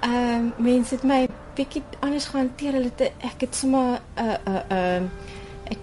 Ehm 0.00 0.34
um, 0.34 0.52
mense 0.58 0.94
het 0.94 1.04
my 1.04 1.28
bietjie 1.54 1.82
anders 2.00 2.26
gehanteer. 2.26 2.72
Hulle 2.72 2.90
het 2.96 3.00
ek 3.18 3.46
het 3.46 3.54
sommer 3.54 4.00
'n 4.16 4.20
uh, 4.20 4.36
'n 4.46 4.72
uh, 4.72 5.00
'n 5.00 5.10
uh, 5.72 5.78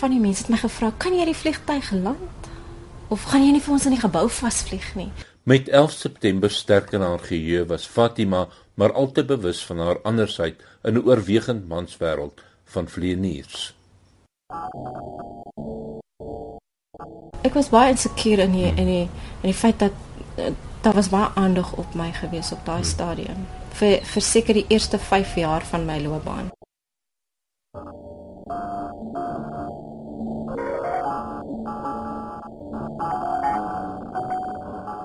van 0.00 0.10
die 0.10 0.20
mense 0.20 0.42
het 0.42 0.50
my 0.50 0.56
gevra, 0.56 0.92
"Kan 0.96 1.18
jy 1.18 1.24
die 1.24 1.36
vliegtyg 1.36 1.90
land? 1.90 2.50
Of 3.08 3.22
gaan 3.22 3.44
jy 3.44 3.52
nie 3.52 3.60
vir 3.60 3.72
ons 3.72 3.84
in 3.84 3.92
die 3.92 4.00
gebou 4.00 4.28
vasvlieg 4.28 4.94
nie?" 4.94 5.12
Met 5.42 5.68
11 5.68 5.90
September 5.90 6.50
sterk 6.50 6.92
in 6.92 7.00
haar 7.00 7.18
geheue 7.18 7.66
was 7.66 7.86
Fatima 7.86 8.48
maar 8.74 8.92
altyd 8.92 9.26
bewus 9.26 9.64
van 9.64 9.78
haar 9.78 10.00
andersheid 10.02 10.62
in 10.82 10.94
'n 10.94 11.04
oorwegend 11.04 11.68
manswêreld 11.68 12.40
van 12.64 12.88
vleieniers. 12.88 13.74
Ek 17.42 17.54
was 17.54 17.70
baie 17.72 17.90
insecure 17.90 18.42
in 18.42 18.52
die, 18.52 18.68
in 18.76 18.86
die 18.86 19.08
in 19.40 19.48
die 19.48 19.56
feit 19.56 19.78
dat 19.78 19.92
eh, 20.36 20.52
daar 20.82 20.94
was 20.94 21.08
baie 21.08 21.28
aandag 21.34 21.72
op 21.76 21.94
my 21.94 22.12
gewees 22.12 22.52
op 22.52 22.64
daai 22.64 22.84
stadium 22.84 23.46
vir 23.80 24.00
vir 24.12 24.22
seker 24.22 24.54
die 24.54 24.66
eerste 24.68 24.98
5 24.98 25.36
jaar 25.36 25.64
van 25.72 25.86
my 25.86 26.00
loopbaan. 26.00 26.50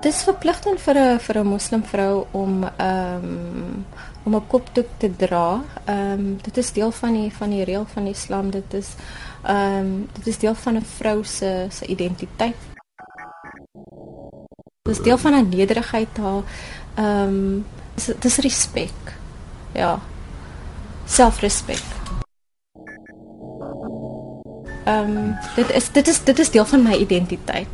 dis 0.06 0.22
verpligtend 0.22 0.80
vir 0.80 0.96
'n 0.98 1.18
vir 1.18 1.36
'n 1.38 1.46
moslimvrou 1.54 2.26
om 2.32 2.52
ehm 2.64 3.24
um, 3.24 3.86
om 4.26 4.34
'n 4.34 4.46
kopdoek 4.52 4.90
te 4.98 5.08
dra. 5.22 5.60
Ehm 5.84 6.12
um, 6.12 6.38
dit 6.42 6.56
is 6.56 6.72
deel 6.72 6.90
van 6.90 7.12
die 7.12 7.30
van 7.38 7.50
die 7.50 7.64
reël 7.64 7.86
van 7.94 8.04
die 8.04 8.12
Islam. 8.12 8.50
Dit 8.50 8.74
is 8.74 8.88
ehm 9.46 9.78
um, 9.78 10.08
dit 10.12 10.26
is 10.26 10.38
deel 10.38 10.54
van 10.54 10.74
'n 10.76 10.84
vrou 10.84 11.24
se 11.24 11.66
se 11.70 11.86
identiteit. 11.86 12.56
Dit 14.82 14.96
is 14.96 15.02
deel 15.02 15.18
van 15.18 15.34
'n 15.34 15.48
nederigheid 15.48 16.16
haar 16.16 16.42
ehm 16.94 17.28
um, 17.28 17.66
dit 17.94 18.24
is 18.24 18.36
respek. 18.36 19.16
Ja. 19.72 19.98
Selfrespek. 21.04 21.84
Ehm 24.84 25.16
um, 25.16 25.36
dit 25.54 25.70
is 25.70 25.92
dit 25.92 26.08
is 26.08 26.24
dit 26.24 26.38
is 26.38 26.50
deel 26.50 26.64
van 26.64 26.82
my 26.82 26.94
identiteit 26.94 27.68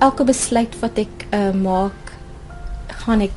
elke 0.00 0.24
besluit 0.24 0.78
wat 0.80 0.98
ek 1.00 1.26
uh, 1.36 1.50
maak 1.56 2.14
gaan 3.04 3.24
ek 3.26 3.36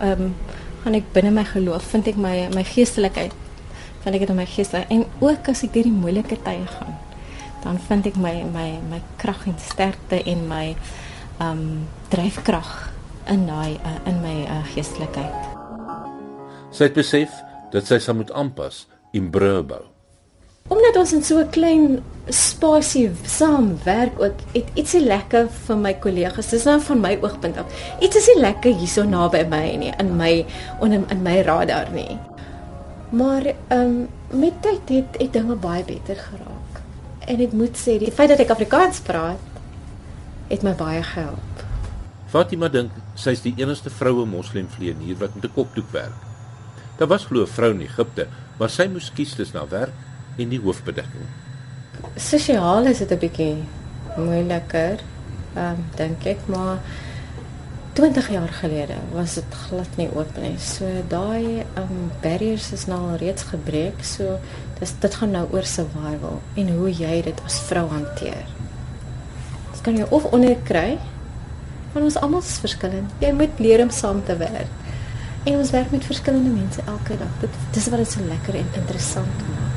ehm 0.00 0.26
um, 0.26 0.34
gaan 0.82 0.98
ek 0.98 1.12
binne 1.14 1.30
my 1.30 1.44
geloof 1.46 1.84
vind 1.94 2.08
ek 2.10 2.18
my 2.18 2.48
my 2.54 2.64
geestelikheid 2.66 3.41
vind 4.04 4.14
ek 4.14 4.24
dit 4.24 4.34
in 4.34 4.40
my 4.40 4.46
gees 4.46 4.72
en 4.82 5.04
ook 5.20 5.48
as 5.52 5.64
ek 5.66 5.74
deur 5.74 5.88
die 5.88 5.94
moeilike 5.94 6.38
tye 6.46 6.66
gaan 6.74 6.98
dan 7.62 7.78
vind 7.88 8.10
ek 8.10 8.16
my 8.16 8.34
my 8.54 8.68
my 8.90 9.00
krag 9.22 9.46
en 9.46 9.58
sterkte 9.58 10.22
en 10.22 10.48
my 10.48 10.66
ehm 10.72 11.50
um, 11.50 11.86
dryfkrag 12.12 12.72
in 13.32 13.46
daai 13.46 13.78
uh, 13.78 13.98
in 14.10 14.20
my 14.24 14.36
uh, 14.44 14.60
geestelikheid 14.74 16.74
sy 16.74 16.90
het 16.90 16.98
besef 16.98 17.40
dat 17.72 17.88
sy 17.88 18.02
sal 18.02 18.18
moet 18.18 18.34
aanpas 18.36 18.84
in 19.16 19.30
Brabo 19.30 19.92
Omdat 20.72 20.96
ons 20.96 21.12
in 21.12 21.22
so 21.22 21.38
'n 21.38 21.50
klein 21.50 22.02
spasie 22.28 23.10
saam 23.26 23.78
werk, 23.84 24.12
het 24.52 24.68
ietsie 24.74 25.04
lekker 25.04 25.48
vir 25.66 25.76
my 25.76 25.94
kollegas. 25.94 26.50
Dis 26.50 26.64
nou 26.64 26.80
van 26.80 27.00
my 27.00 27.18
oogpunt 27.20 27.58
af. 27.58 27.66
Iets 28.00 28.16
is 28.16 28.26
nie 28.26 28.40
lekker 28.40 28.72
hierso 28.72 29.02
naby 29.02 29.44
my 29.48 29.76
nie, 29.76 29.92
in 29.98 30.16
my 30.16 30.46
on 30.80 30.92
in, 30.92 31.04
in 31.10 31.22
my 31.22 31.42
radar 31.42 31.92
nie. 31.92 32.18
Maar 33.12 33.44
ehm 33.46 33.80
um, 33.80 34.08
met 34.40 34.62
tyd 34.64 34.88
het 34.88 35.20
het 35.20 35.32
dinge 35.32 35.54
baie 35.54 35.84
beter 35.84 36.16
geraak. 36.16 36.80
En 37.28 37.40
ek 37.40 37.52
moet 37.52 37.76
sê, 37.76 37.98
die 38.00 38.12
feit 38.12 38.32
dat 38.32 38.40
ek 38.40 38.50
Afrikaans 38.50 39.00
praat, 39.04 39.42
het 40.48 40.64
my 40.64 40.72
baie 40.74 41.02
gehelp. 41.04 41.64
Fatima 42.32 42.70
dink 42.72 42.94
sy 43.14 43.34
is 43.36 43.44
die 43.44 43.52
enigste 43.60 43.92
vroue 43.92 44.24
moslim 44.26 44.68
vleienier 44.72 45.18
wat 45.20 45.34
met 45.36 45.44
'n 45.44 45.54
kopdoek 45.54 45.90
werk. 45.92 46.24
Daar 46.98 47.08
was 47.08 47.26
glo 47.28 47.42
'n 47.42 47.46
vrou 47.46 47.70
in 47.70 47.80
Egipte, 47.80 48.26
maar 48.58 48.70
sy 48.70 48.88
moes 48.88 49.12
kies 49.12 49.34
tussen 49.34 49.58
haar 49.58 49.68
werk 49.68 49.94
en 50.38 50.48
die 50.48 50.60
hoofbedekking. 50.60 51.26
Sosiaal 52.16 52.86
is 52.86 52.98
dit 52.98 53.10
'n 53.12 53.18
bietjie 53.18 53.56
moeiliker, 54.16 55.00
ehm 55.54 55.70
um, 55.70 55.84
dink 55.96 56.24
ek, 56.24 56.38
maar 56.46 56.78
20 57.92 58.28
jaar 58.30 58.48
gelede 58.48 58.94
was 59.12 59.34
dit 59.34 59.54
glad 59.68 59.96
nie 59.96 60.08
oop 60.16 60.36
nie. 60.40 60.54
So 60.58 60.88
daai 61.08 61.64
um, 61.76 62.10
barriers 62.24 62.70
is 62.72 62.86
nou 62.88 62.98
al 63.10 63.18
reeds 63.20 63.44
gebreek. 63.50 64.00
So 64.04 64.38
dis 64.80 64.94
dit 65.00 65.14
gaan 65.20 65.34
nou 65.36 65.44
oor 65.52 65.66
survival 65.68 66.40
en 66.56 66.72
hoe 66.78 66.88
jy 66.88 67.20
dit 67.28 67.42
as 67.44 67.60
vrou 67.68 67.84
hanteer. 67.92 68.46
Dit 69.72 69.82
kan 69.84 69.98
jy 69.98 70.08
of 70.08 70.24
onderkry 70.32 70.98
want 71.92 72.06
ons 72.06 72.16
almal 72.24 72.40
is 72.40 72.56
verskillend. 72.64 73.12
Jy 73.20 73.34
moet 73.36 73.60
leer 73.60 73.84
om 73.84 73.92
saam 73.92 74.24
te 74.24 74.36
werk. 74.40 74.72
En 75.44 75.58
ons 75.58 75.74
werk 75.74 75.90
met 75.92 76.04
verskillende 76.08 76.54
mense 76.54 76.80
elke 76.86 77.18
dag. 77.20 77.36
Dit 77.44 77.60
dis 77.76 77.92
wat 77.92 78.00
dit 78.00 78.10
so 78.14 78.24
lekker 78.30 78.54
en 78.62 78.74
interessant 78.80 79.46
maak. 79.52 79.72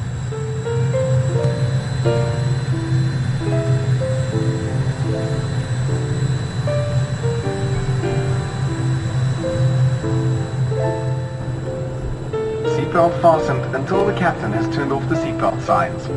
Seatbelt 12.96 13.22
fastened 13.22 13.76
until 13.76 14.06
the 14.06 14.18
captain 14.18 14.54
has 14.54 14.74
turned 14.74 14.94
off 14.94 15.10
the 15.10 15.16
seatbelt 15.16 15.62
signs. 15.64 16.08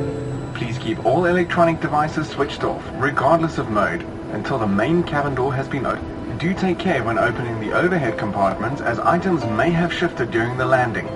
Please 0.56 0.78
keep 0.78 1.04
all 1.04 1.24
electronic 1.24 1.80
devices 1.80 2.28
switched 2.28 2.62
off, 2.62 2.88
regardless 2.92 3.58
of 3.58 3.68
mode, 3.68 4.02
until 4.30 4.60
the 4.60 4.66
main 4.66 5.02
cabin 5.02 5.34
door 5.34 5.52
has 5.52 5.66
been 5.66 5.84
opened. 5.84 6.38
Do 6.38 6.54
take 6.54 6.78
care 6.78 7.02
when 7.02 7.18
opening 7.18 7.58
the 7.58 7.72
overhead 7.72 8.16
compartments 8.16 8.80
as 8.80 9.00
items 9.00 9.44
may 9.44 9.70
have 9.70 9.92
shifted 9.92 10.30
during 10.30 10.56
the 10.56 10.66
landing. 10.66 11.08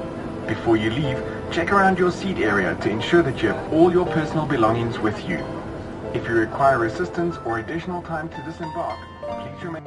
Before 0.49 0.76
you 0.76 0.90
leave, 0.90 1.23
check 1.52 1.71
around 1.71 1.97
your 1.97 2.11
seat 2.11 2.38
area 2.38 2.75
to 2.83 2.90
ensure 2.90 3.23
that 3.23 3.40
you 3.40 3.50
have 3.50 3.73
all 3.73 3.92
your 3.92 4.07
personal 4.07 4.47
belongings 4.47 4.99
with 4.99 5.28
you. 5.28 5.38
If 6.12 6.26
you 6.26 6.35
require 6.35 6.87
assistance 6.87 7.37
or 7.45 7.61
additional 7.61 8.02
time 8.02 8.28
to 8.31 8.42
disembark, 8.42 8.99
please 9.21 9.62
remain... 9.62 9.85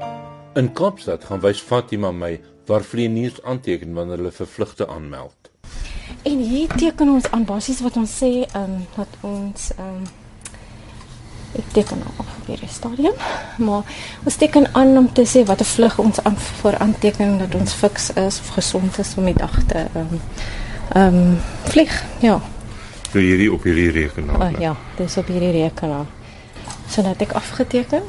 In 0.56 0.72
Kaapstad 0.72 1.26
gaan 1.28 1.44
wys 1.44 1.60
Fatima 1.60 2.14
my 2.16 2.40
waar 2.66 2.82
vlieëniers 2.82 3.44
aanteken 3.44 3.92
wanneer 3.94 4.24
hulle 4.24 4.32
vir 4.32 4.48
vlugte 4.48 4.88
aanmeld. 4.88 5.45
En 6.24 6.38
hier 6.38 6.68
teken 6.68 7.10
ons 7.10 7.32
aan 7.32 7.46
basies 7.46 7.82
wat 7.82 7.98
ons 7.98 8.18
sê, 8.24 8.46
ehm 8.52 8.62
um, 8.64 8.86
dat 8.96 9.08
ons 9.22 9.72
ehm 9.78 9.88
um, 9.88 10.06
ek 11.56 11.70
teken 11.72 12.02
nou 12.04 12.10
op 12.20 12.48
weer 12.48 12.60
die 12.60 12.70
stadium, 12.70 13.14
maar 13.58 13.84
ons 14.24 14.36
teken 14.36 14.68
aan 14.76 14.98
om 14.98 15.08
te 15.14 15.24
sê 15.24 15.46
wat 15.46 15.62
'n 15.62 15.72
vlug 15.76 16.00
ons 16.00 16.24
aan 16.24 16.38
vir 16.38 16.78
aantekening 16.78 17.40
dat 17.40 17.56
ons 17.56 17.74
fiks 17.74 18.10
is 18.14 18.40
of 18.40 18.48
gesond 18.48 19.00
is 19.00 19.14
om 19.18 19.26
die 19.26 19.38
dag 19.38 19.64
te 19.68 19.78
ehm 19.94 19.98
um, 19.98 20.22
ehm 20.94 21.16
um, 21.16 21.38
vlieg. 21.64 22.04
Ja. 22.20 22.42
So 23.12 23.20
hierdie 23.20 23.54
op 23.54 23.64
hierdie 23.64 23.92
rekenaar. 23.92 24.42
Oh, 24.42 24.60
ja, 24.60 24.76
dis 24.98 25.18
op 25.18 25.28
hierdie 25.28 25.52
rekenaar. 25.52 26.06
So 26.90 27.02
dat 27.02 27.22
ek 27.22 27.32
afgeteken. 27.32 28.04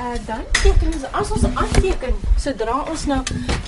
Uh 0.00 0.16
dan 0.26 0.40
teken 0.62 0.92
ons 0.94 1.04
as 1.12 1.30
ons 1.30 1.44
aanteken, 1.54 2.14
sodra 2.36 2.82
ons 2.90 3.06
nou 3.06 3.20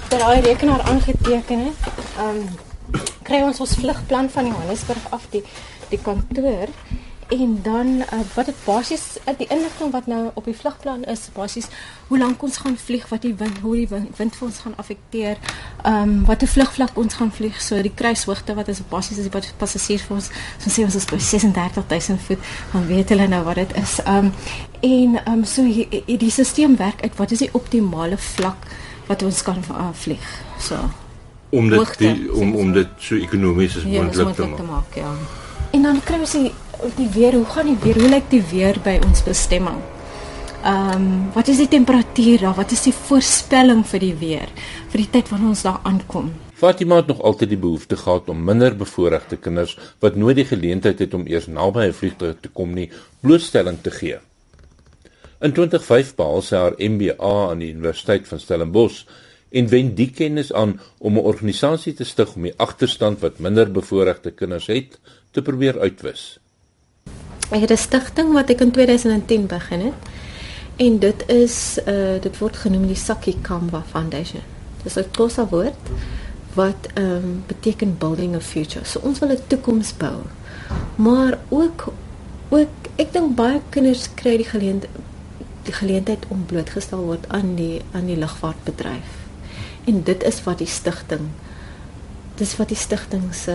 daai 0.09 0.41
rekenaar 0.41 0.83
aangeteken 0.83 1.59
het, 1.59 2.02
ehm 2.17 2.43
um, 2.43 2.49
kry 3.23 3.41
ons 3.47 3.61
ons 3.61 3.79
vlugplan 3.79 4.31
van 4.31 4.47
Johannesburg 4.47 5.11
af 5.11 5.27
die 5.31 5.45
die 5.89 6.01
kantoor. 6.03 6.69
En 7.33 7.59
dan 7.63 7.87
uh, 7.87 8.21
wat 8.35 8.47
dit 8.47 8.65
basies 8.65 9.03
uh, 9.25 9.33
die 9.39 9.47
inligting 9.49 9.93
wat 9.93 10.07
nou 10.07 10.31
op 10.35 10.45
die 10.45 10.57
vlugplan 10.57 11.05
is 11.09 11.31
basies 11.33 11.69
hoe 12.09 12.19
lank 12.19 12.43
ons 12.43 12.57
gaan 12.61 12.77
vlieg 12.77 13.07
wat 13.09 13.23
die 13.25 13.33
wind 13.35 13.59
hoe 13.65 13.77
die 13.77 13.89
wind, 13.89 14.17
wind 14.19 14.37
vir 14.37 14.47
ons 14.49 14.59
gaan 14.65 14.77
affekteer 14.77 15.39
ehm 15.83 16.03
um, 16.03 16.25
wat 16.29 16.43
'n 16.43 16.53
vlugvlak 16.55 16.99
ons 16.99 17.15
gaan 17.15 17.33
vlieg. 17.33 17.61
So 17.63 17.83
die 17.83 17.95
kruishoogte 17.95 18.55
wat 18.55 18.69
is 18.69 18.83
basies 18.89 19.19
as 19.19 19.31
die 19.31 19.55
passasiers 19.57 20.03
vir 20.03 20.17
ons 20.17 20.31
so 20.59 20.71
sê 20.71 20.85
ons 20.85 20.95
is 20.95 21.05
by 21.05 21.19
36000 21.19 22.21
voet 22.21 22.39
dan 22.73 22.87
weet 22.87 23.09
hulle 23.09 23.29
nou 23.29 23.45
wat 23.45 23.55
dit 23.55 23.77
is. 23.77 23.99
Ehm 24.05 24.17
um, 24.17 24.33
en 24.81 25.17
ehm 25.25 25.33
um, 25.33 25.45
so 25.45 25.63
die, 25.63 26.17
die 26.19 26.31
stelsel 26.31 26.77
werk 26.77 27.03
uit 27.03 27.17
wat 27.17 27.31
is 27.31 27.39
die 27.39 27.53
optimale 27.53 28.19
vlak 28.19 28.67
wat 29.07 29.23
ons 29.23 29.43
kan 29.43 29.65
uh, 29.71 29.89
vlieg? 29.93 30.27
So 30.59 30.77
om 31.53 31.69
dit 31.69 31.99
die, 31.99 32.33
om 32.33 32.57
om 32.57 32.73
dit 32.73 32.99
so 32.99 33.21
ekonomies 33.21 33.77
as 33.77 33.87
ja, 33.87 34.03
moontlik 34.03 34.37
te, 34.37 34.51
te 34.57 34.69
maak 34.69 34.97
ja 34.97 35.13
en 35.77 35.89
dan 35.89 36.01
kry 36.05 36.21
ons 36.25 36.37
die 36.37 36.53
die 36.97 37.09
weer, 37.15 37.35
hoe 37.39 37.47
gaan 37.47 37.69
die 37.71 37.79
weer? 37.83 37.99
Hoe 38.01 38.11
lyk 38.11 38.31
die 38.33 38.43
weer 38.51 38.79
by 38.83 38.97
ons 39.07 39.23
bestemming? 39.27 39.81
Ehm, 40.63 40.95
um, 40.95 41.07
wat 41.35 41.49
is 41.49 41.59
die 41.59 41.69
temperatuur 41.69 42.47
daar? 42.47 42.55
Wat 42.55 42.71
is 42.71 42.85
die 42.87 42.95
voorspelling 42.95 43.85
vir 43.87 44.01
die 44.01 44.15
weer 44.19 44.51
vir 44.93 45.03
die 45.03 45.11
tyd 45.11 45.31
wanneer 45.33 45.55
ons 45.55 45.63
daar 45.67 45.81
aankom? 45.89 46.33
Fatima 46.55 47.01
het 47.01 47.09
nog 47.11 47.23
altyd 47.23 47.49
die 47.51 47.59
behoefte 47.59 47.97
gehad 47.97 48.29
om 48.31 48.45
minder 48.45 48.77
bevoorregte 48.79 49.37
kinders 49.37 49.75
wat 50.01 50.17
nooit 50.17 50.39
die 50.39 50.47
geleentheid 50.47 50.99
het 51.03 51.15
om 51.15 51.27
eers 51.27 51.49
naby 51.49 51.89
'n 51.89 51.93
vliegtuig 51.93 52.37
te 52.41 52.49
kom 52.49 52.75
nie, 52.75 52.91
blootstelling 53.21 53.79
te 53.83 53.91
gee. 53.91 54.19
In 55.41 55.53
2005 55.53 56.15
behaal 56.15 56.43
sy 56.43 56.57
haar 56.57 56.75
MBA 56.79 57.51
aan 57.51 57.59
die 57.59 57.73
Universiteit 57.73 58.29
van 58.29 58.39
Stellenbosch 58.39 59.05
en 59.53 59.69
wend 59.69 59.97
die 59.97 60.11
kennis 60.11 60.53
aan 60.53 60.81
om 60.99 61.19
'n 61.19 61.29
organisasie 61.33 61.95
te 61.95 62.05
stig 62.05 62.35
om 62.35 62.43
die 62.43 62.57
agterstand 62.57 63.21
wat 63.21 63.39
minder 63.39 63.71
bevoorregte 63.71 64.31
kinders 64.31 64.67
het 64.67 64.99
te 65.31 65.43
probeer 65.43 65.81
uitwis. 65.81 66.39
Ek 67.51 67.61
het 67.61 67.71
'n 67.71 67.77
stigting 67.77 68.33
wat 68.33 68.51
ek 68.51 68.61
in 68.61 68.71
2010 68.71 69.47
begin 69.47 69.81
het. 69.81 70.01
En 70.77 70.99
dit 70.99 71.29
is 71.29 71.79
uh 71.87 72.21
dit 72.21 72.39
word 72.39 72.57
genoem 72.57 72.87
die 72.87 72.97
Saki 72.97 73.37
Kamba 73.41 73.85
Foundation. 73.91 74.43
Dit 74.83 74.87
is 74.87 74.97
'n 74.97 75.11
Xhosa 75.11 75.47
woord 75.49 75.83
wat 76.55 76.89
ehm 76.95 77.07
um, 77.07 77.43
beteken 77.47 77.99
building 77.99 78.35
a 78.35 78.41
future. 78.41 78.85
So 78.85 79.01
ons 79.03 79.19
wil 79.19 79.31
'n 79.31 79.39
toekoms 79.47 79.97
bou. 79.97 80.19
Maar 80.97 81.39
ook 81.49 81.93
ook 82.49 82.69
ek 82.97 83.13
dink 83.13 83.35
baie 83.35 83.61
kinders 83.69 84.09
kry 84.15 84.37
die 84.37 84.49
geleentheid 84.49 84.91
die 85.63 85.73
geleentheid 85.73 86.25
om 86.29 86.47
blootgestel 86.47 87.05
word 87.07 87.29
aan 87.29 87.55
die 87.55 87.83
aan 87.93 88.07
die 88.07 88.17
lugvaartbedryf. 88.17 89.22
En 89.85 90.03
dit 90.03 90.23
is 90.23 90.43
wat 90.45 90.59
die 90.59 90.67
stigting 90.67 91.31
dis 92.35 92.57
wat 92.57 92.73
die 92.73 92.79
stigting 92.79 93.35
se 93.35 93.55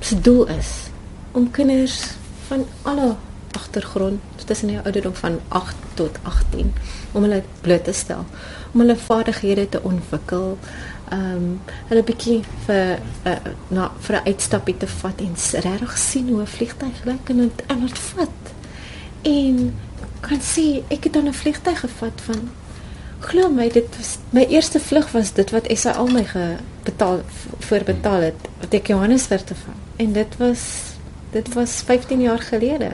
se 0.00 0.20
doel 0.20 0.46
is. 0.46 0.90
Om 1.32 1.50
kinders 1.50 2.04
van 2.46 2.66
alle 2.82 3.16
agtergrond 3.52 4.20
tussen 4.44 4.68
die 4.68 4.80
ouderdom 4.80 5.14
van 5.14 5.40
8 5.48 5.74
tot 5.94 6.18
18 6.22 6.72
om 7.12 7.22
hulle 7.22 7.42
bloot 7.60 7.84
te 7.84 7.92
stel 7.92 8.24
om 8.72 8.80
hulle 8.80 8.96
vaardighede 8.96 9.68
te 9.68 9.82
ontwikkel 9.82 10.58
ehm 11.10 11.34
um, 11.34 11.48
hulle 11.90 12.02
bietjie 12.06 12.36
vir 12.66 13.00
uh, 13.26 13.34
na 13.74 13.90
vir 14.06 14.16
'n 14.20 14.26
uitstappie 14.30 14.76
te 14.76 14.86
vat 14.86 15.20
en 15.26 15.34
regtig 15.66 15.98
sien 15.98 16.28
hoe 16.28 16.40
'n 16.42 16.54
vliegtyg 16.56 17.04
lyk 17.04 17.30
en 17.34 17.36
dit 17.36 17.62
en 17.66 17.80
dit 17.86 17.98
vat. 17.98 18.42
En 19.22 19.74
kan 20.20 20.40
sien 20.40 20.84
ek 20.88 21.04
het 21.04 21.12
dan 21.12 21.26
'n 21.28 21.40
vliegtyg 21.42 21.80
gevat 21.80 22.20
van 22.28 22.50
glo 23.20 23.50
my 23.52 23.68
dit 23.68 23.96
was 23.96 24.16
my 24.36 24.46
eerste 24.48 24.80
vlug 24.80 25.10
was 25.12 25.32
dit 25.32 25.50
wat 25.50 25.68
SA 25.74 25.92
al 26.00 26.08
my 26.08 26.24
betaal 26.84 27.20
voorbetaal 27.68 28.30
het 28.30 28.48
wat 28.62 28.74
ek 28.74 28.92
Johannesburg 28.94 29.44
te 29.44 29.54
van 29.54 29.76
en 29.96 30.12
dit 30.12 30.36
was 30.40 30.66
dit 31.30 31.54
was 31.54 31.82
15 31.86 32.20
jaar 32.20 32.42
gelede 32.42 32.90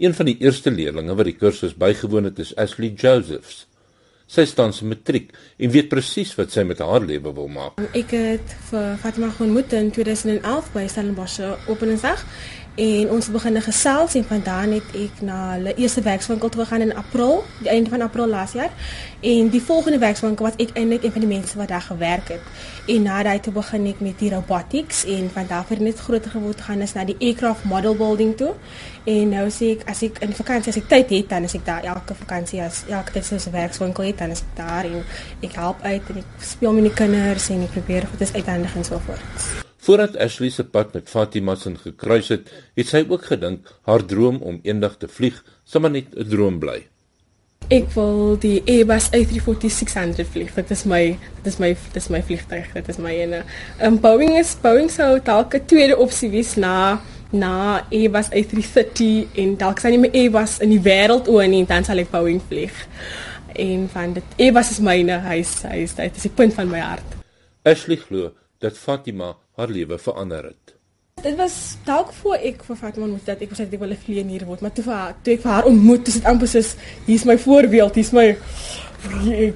Een 0.00 0.14
van 0.14 0.30
die 0.30 0.38
eerste 0.40 0.70
leerdlinge 0.72 1.12
wat 1.14 1.26
die 1.28 1.36
kursus 1.36 1.74
bygewoon 1.76 2.24
het, 2.24 2.38
is 2.40 2.54
Ashley 2.56 2.88
Josephs. 2.96 3.66
Sy 4.30 4.46
staan 4.48 4.72
se 4.72 4.86
matriek 4.88 5.34
en 5.60 5.72
weet 5.74 5.90
presies 5.92 6.30
wat 6.38 6.54
sy 6.54 6.64
met 6.64 6.80
haar 6.80 7.04
lewe 7.04 7.34
wil 7.36 7.50
maak. 7.52 7.82
Ek 7.92 8.14
het 8.16 8.54
vir 8.70 8.94
Fatima 9.02 9.28
ontmoet 9.28 9.74
in 9.76 9.90
2011 9.92 10.70
by 10.72 10.86
Stellenbosch 10.88 11.36
Openingsdag 11.68 12.24
en 12.80 13.10
ons 13.12 13.28
begin 13.28 13.60
gesels 13.62 14.14
en 14.14 14.24
van 14.24 14.42
daar 14.44 14.66
net 14.68 14.94
ek 14.96 15.20
na 15.26 15.38
hulle 15.52 15.74
eerste 15.76 16.00
werkswinkel 16.00 16.48
toe 16.48 16.62
gegaan 16.62 16.86
in 16.86 16.94
April, 16.96 17.42
die 17.60 17.68
einde 17.68 17.90
van 17.92 18.00
April 18.00 18.28
laas 18.28 18.52
jaar. 18.56 18.72
En 19.20 19.50
die 19.52 19.60
volgende 19.60 19.98
werkswinkel 20.00 20.46
was 20.46 20.56
ek 20.56 20.72
eintlik 20.80 21.04
een 21.04 21.12
van 21.12 21.26
die 21.26 21.28
mense 21.28 21.58
wat 21.60 21.68
daar 21.68 21.84
gewerk 21.84 22.32
het. 22.32 22.40
En 22.88 23.04
na 23.04 23.22
daai 23.22 23.40
toe 23.40 23.52
begin 23.52 23.86
ek 23.92 24.00
met 24.00 24.18
die 24.18 24.32
robotics 24.32 25.04
en 25.04 25.28
van 25.34 25.46
daar 25.52 25.66
af 25.68 25.78
net 25.78 26.00
groter 26.00 26.30
geword 26.30 26.60
gaan 26.60 26.80
is 26.80 26.96
na 26.96 27.04
die 27.04 27.16
aircraft 27.20 27.64
model 27.64 27.96
building 27.96 28.36
toe. 28.36 28.54
En 29.04 29.28
nou 29.36 29.46
sê 29.52 29.74
ek 29.76 29.88
as 29.90 30.02
ek 30.08 30.24
in 30.24 30.32
vakansie 30.32 30.72
as 30.72 30.80
ek 30.80 30.88
tyd 30.88 31.16
het, 31.18 31.28
dan 31.28 31.44
is 31.44 31.54
ek 31.60 31.66
daar 31.68 31.84
elke 31.84 32.16
vakansie 32.24 32.62
as 32.64 32.84
elke 32.88 33.12
tyd 33.12 33.28
soos 33.28 33.46
'n 33.46 33.52
werkswinkel 33.52 34.04
het, 34.04 34.18
dan 34.18 34.30
is 34.30 34.40
ek 34.40 34.56
daar 34.56 34.84
en 34.84 35.04
ek 35.42 35.52
help 35.52 35.82
uit 35.82 36.02
en 36.08 36.16
ek 36.24 36.30
speel 36.40 36.72
met 36.72 36.84
die 36.84 36.94
kinders 36.94 37.50
en 37.50 37.62
ek 37.62 37.76
probeer 37.76 38.06
goedes 38.06 38.32
uithandig 38.32 38.76
en 38.76 38.84
so 38.84 38.98
voort. 39.04 39.69
Voordat 39.80 40.16
Ashley 40.16 40.50
se 40.50 40.64
pad 40.64 40.92
met 40.92 41.08
Fatima 41.08 41.54
se 41.54 41.72
gekruis 41.74 42.28
het, 42.28 42.50
het 42.76 42.88
sy 42.88 43.00
ook 43.08 43.24
gedink 43.24 43.70
haar 43.88 44.04
droom 44.04 44.36
om 44.44 44.58
eendag 44.62 44.98
te 45.00 45.08
vlieg 45.08 45.38
sou 45.64 45.80
maar 45.80 45.94
net 45.94 46.12
'n 46.14 46.28
droom 46.28 46.58
bly. 46.58 46.86
Ek 47.70 47.86
wil 47.94 48.36
die 48.38 48.62
Airbus 48.66 49.08
A340-600 49.14 50.26
vlieg. 50.32 50.54
Dit 50.54 50.70
is 50.70 50.84
my 50.84 51.18
dit 51.42 51.46
is 51.46 51.58
my 51.58 51.68
dit 51.92 51.96
is 51.96 52.08
my 52.08 52.22
vliegtuig. 52.22 52.72
Dit 52.72 52.88
is 52.88 52.96
my 52.98 53.12
ene. 53.14 53.44
Um 53.80 54.00
Boeing 54.00 54.38
is 54.38 54.56
Boeing 54.62 54.90
sou 54.90 55.20
dalk 55.22 55.54
'n 55.54 55.64
tweede 55.64 55.96
opsie 55.96 56.30
wees 56.30 56.56
na 56.56 57.00
na 57.30 57.86
Airbus 57.90 58.28
A330 58.34 59.30
en 59.34 59.56
dalk 59.56 59.78
sien 59.78 59.92
jy 59.92 59.98
my 59.98 60.10
Airbus 60.12 60.58
in 60.58 60.70
die 60.70 60.82
wêreld 60.82 61.28
oor 61.28 61.42
en 61.42 61.66
dan 61.66 61.84
sal 61.84 61.98
ek 61.98 62.10
Boeing 62.10 62.42
vlieg. 62.48 62.74
En 63.54 63.88
van 63.88 64.12
dit 64.12 64.24
Airbus 64.36 64.70
is 64.70 64.80
myne 64.80 65.18
huis. 65.18 65.62
Hy 65.62 65.76
is 65.82 65.94
dit 65.94 66.16
is 66.16 66.22
die 66.22 66.34
punt 66.34 66.54
van 66.54 66.68
my 66.68 66.80
hart. 66.80 67.16
Ashley 67.62 67.96
glo 67.96 68.32
dat 68.58 68.76
Fatima 68.76 69.36
haar 69.60 69.72
lewe 69.72 69.98
verander 69.98 70.50
het. 70.52 70.74
Dit 71.20 71.36
was 71.36 71.76
dalk 71.84 72.12
voor 72.16 72.40
ek 72.40 72.62
vir 72.64 72.78
Fatima 72.80 73.06
moet 73.06 73.26
dat 73.28 73.42
ek 73.44 73.50
was 73.52 73.60
ek 73.60 73.74
wil 73.76 73.92
'n 73.92 74.04
vlieënier 74.04 74.46
word, 74.48 74.60
maar 74.64 74.72
toe 74.72 74.84
vir 74.84 75.14
toe 75.22 75.34
ek 75.34 75.42
vir 75.44 75.52
haar 75.52 75.68
ontmoet, 75.68 76.04
dis 76.04 76.14
dit 76.14 76.24
amper 76.24 76.48
soos 76.48 76.76
hier's 77.06 77.24
my 77.24 77.36
voorbeeld, 77.38 77.94
hier's 77.94 78.12
my 78.12 78.36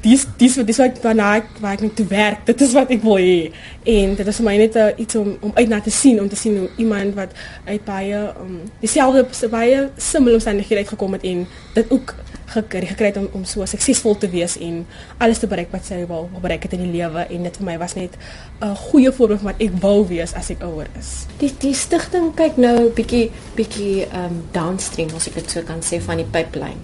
dis 0.02 0.26
dis 0.38 0.54
dis 0.54 0.78
wat 0.80 1.00
waarna 1.04 1.28
ek 1.40 1.48
waar 1.61 1.76
ek 1.76 1.85
net 1.85 1.96
te 1.96 2.07
werk. 2.09 2.44
Dit 2.48 2.61
is 2.64 2.72
wat 2.76 2.92
ek 2.94 3.02
wil 3.04 3.18
hê. 3.20 3.52
En 3.94 4.14
dit 4.16 4.30
is 4.33 4.40
vir 4.40 4.46
my 4.46 4.57
net 4.61 4.76
uh, 4.80 4.90
iets 4.96 5.18
om 5.20 5.35
om 5.40 5.52
uit 5.54 5.68
na 5.68 5.80
te 5.85 5.92
sien, 5.92 6.20
om 6.20 6.28
te 6.28 6.38
sien 6.38 6.57
hoe 6.59 6.70
iemand 6.80 7.16
wat 7.18 7.35
uit 7.66 7.85
baie 7.85 8.20
um 8.40 8.62
dieselfde 8.80 9.48
baie 9.52 9.88
similar 9.96 10.40
omstandighede 10.40 10.85
uitgekom 10.85 11.18
het 11.18 11.26
en 11.28 11.46
dit 11.74 11.92
ook 11.92 12.14
gekry 12.54 12.87
gekry 12.87 13.11
het 13.11 13.16
om 13.20 13.28
om 13.33 13.44
so 13.48 13.64
suksesvol 13.66 14.16
te 14.20 14.28
wees 14.30 14.57
en 14.62 14.83
alles 15.18 15.40
te 15.42 15.48
bereik 15.50 15.72
wat 15.72 15.87
sy 15.88 16.02
wil 16.09 16.28
bereik 16.42 16.66
het 16.66 16.76
in 16.76 16.85
die 16.85 16.92
lewe 16.92 17.24
en 17.24 17.48
dit 17.48 17.57
vir 17.61 17.66
my 17.66 17.78
was 17.80 17.96
net 17.98 18.16
'n 18.61 18.76
goeie 18.88 19.12
voorbeeld 19.12 19.40
van 19.40 19.52
wat 19.52 19.61
ek 19.61 19.72
wou 19.80 20.07
wees 20.09 20.35
as 20.35 20.50
ek 20.50 20.62
ouer 20.62 20.88
is. 20.98 21.26
Die 21.38 21.52
die 21.59 21.74
stigting 21.74 22.35
kyk 22.35 22.57
nou 22.57 22.90
bietjie 22.90 23.30
bietjie 23.57 24.07
um 24.12 24.44
downstream 24.52 25.11
as 25.16 25.28
ek 25.28 25.35
dit 25.35 25.50
so 25.50 25.62
kan 25.62 25.80
sê 25.80 26.00
van 26.00 26.16
die 26.16 26.30
pipeline. 26.30 26.80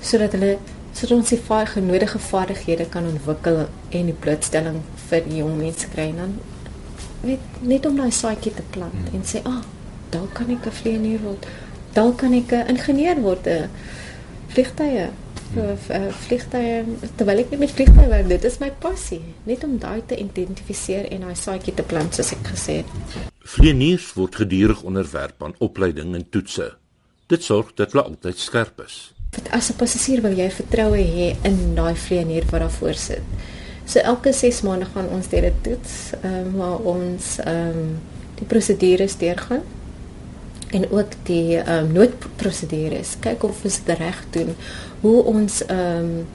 Sodat 0.00 0.32
hulle 0.32 0.58
sodat 0.92 1.18
ons 1.18 1.32
die 1.32 1.40
vaar 1.40 1.66
genodige 1.66 2.18
vaardighede 2.18 2.86
kan 2.92 3.06
ontwikkel 3.08 3.64
en 3.96 4.10
die 4.10 4.16
blootstelling 4.24 4.82
vir 5.08 5.24
die 5.28 5.40
jong 5.40 5.56
mense 5.60 5.88
kry. 5.92 6.10
Dan 6.16 6.36
weet 7.24 7.62
net 7.64 7.86
om 7.88 7.96
daai 7.96 8.12
saadjie 8.12 8.52
te 8.56 8.64
plant 8.74 8.98
hmm. 8.98 9.16
en 9.16 9.26
sê 9.26 9.42
ag 9.42 9.62
oh, 9.62 9.64
dalk 10.12 10.34
kan 10.36 10.50
ek 10.52 10.66
'n 10.68 10.78
vlieënier 10.80 11.22
word. 11.24 11.48
Dalk 11.96 12.18
kan 12.20 12.34
ek 12.36 12.52
'n 12.52 12.76
ingenieur 12.76 13.20
word 13.24 13.46
'n 13.46 13.70
vliegtye 14.52 15.08
hmm. 15.54 16.10
vliegtye 16.26 16.84
terwyl 17.16 17.40
ek 17.40 17.56
met 17.56 17.72
vliegtye 17.72 18.08
werk 18.08 18.28
dit 18.28 18.44
is 18.44 18.60
my 18.60 18.70
passie. 18.70 19.22
Net 19.44 19.64
om 19.64 19.78
daai 19.78 20.02
te 20.06 20.16
identifiseer 20.16 21.08
en 21.08 21.20
daai 21.20 21.36
saadjie 21.36 21.74
te 21.74 21.82
plant 21.82 22.14
soos 22.14 22.32
ek 22.32 22.52
gesê 22.52 22.82
het. 22.82 22.86
Vlieëniers 23.40 24.12
word 24.14 24.34
gedurig 24.34 24.82
onderwerp 24.82 25.42
aan 25.42 25.56
opleiding 25.58 26.14
en 26.14 26.28
toetse. 26.28 26.76
Dit 27.28 27.42
sorg 27.42 27.72
dat 27.74 27.92
hulle 27.92 28.04
altyd 28.04 28.38
skerp 28.38 28.80
is 28.84 29.11
As 29.50 29.70
'n 29.70 29.76
passasier 29.76 30.20
wil 30.20 30.36
jy 30.36 30.50
vertroue 30.50 31.04
hê 31.16 31.28
in 31.48 31.74
daai 31.74 31.94
vlieënier 31.96 32.44
wat 32.50 32.60
daar 32.60 32.70
voor 32.70 32.94
sit. 32.94 33.24
So 33.84 33.98
elke 33.98 34.32
6 34.32 34.60
maande 34.60 34.86
gaan 34.94 35.08
ons 35.08 35.28
dit 35.28 35.52
toets, 35.62 35.94
ehm 36.22 36.34
um, 36.34 36.52
waar 36.56 36.78
ons 36.78 37.38
ehm 37.38 37.78
um, 37.78 38.00
die 38.34 38.46
prosedures 38.46 39.16
deurgaan 39.16 39.62
en 40.70 40.90
ook 40.90 41.12
die 41.22 41.56
ehm 41.56 41.84
um, 41.84 41.92
noodprosedures. 41.92 43.16
Kyk 43.20 43.42
of 43.42 43.64
ons 43.64 43.80
dit 43.84 43.98
reg 43.98 44.24
doen. 44.30 44.54
Hoe 45.00 45.22
ons 45.22 45.64
ehm 45.66 46.04
um, 46.04 46.26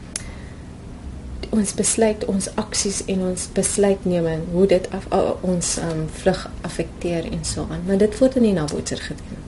ons 1.50 1.74
besluit 1.74 2.26
ons 2.26 2.50
aksies 2.56 3.06
en 3.06 3.22
ons 3.30 3.50
besluitneming 3.54 4.42
hoe 4.52 4.68
dit 4.68 4.92
af, 4.92 5.06
uh, 5.14 5.34
ons 5.42 5.78
um, 5.78 6.06
vlug 6.22 6.50
affekteer 6.62 7.30
en 7.32 7.46
so 7.46 7.68
aan 7.72 7.84
maar 7.88 7.98
dit 7.98 8.18
word 8.20 8.36
in 8.36 8.50
die 8.50 8.56
nabootser 8.58 9.00
gedoen 9.02 9.47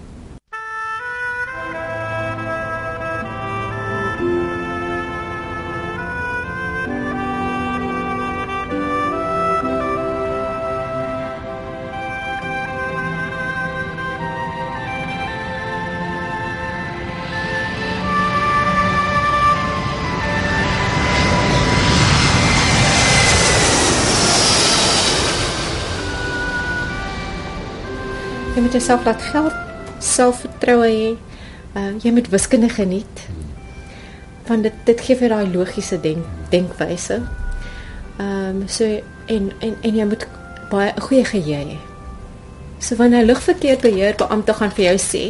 Jy 28.60 28.65
moet 28.65 28.74
jouself 28.76 29.06
laat 29.08 29.22
geld, 29.22 29.54
selfvertroue 30.04 30.88
hê. 30.91 31.12
Uh 31.80 31.93
jy 32.04 32.12
moet 32.12 32.26
wiskunde 32.28 32.67
geniet. 32.69 33.22
Want 34.50 34.67
dit 34.67 34.82
dit 34.84 35.04
gee 35.06 35.15
vir 35.15 35.32
daai 35.32 35.54
logiese 35.54 36.00
denk 36.04 36.26
denkwyse. 36.52 37.22
Ehm 38.17 38.58
um, 38.58 38.60
so 38.67 38.84
en 39.32 39.48
en 39.63 39.78
en 39.80 40.02
jy 40.02 40.10
moet 40.10 40.28
baie 40.74 40.91
'n 40.91 41.06
goeie 41.08 41.24
geheue 41.32 41.63
hê. 41.72 41.80
So 42.80 43.00
wanneer 43.00 43.24
'n 43.24 43.32
lugverkeerbeheer 43.32 44.19
beampte 44.19 44.54
gaan 44.54 44.76
vir 44.76 44.86
jou 44.86 44.98
sê 45.08 45.24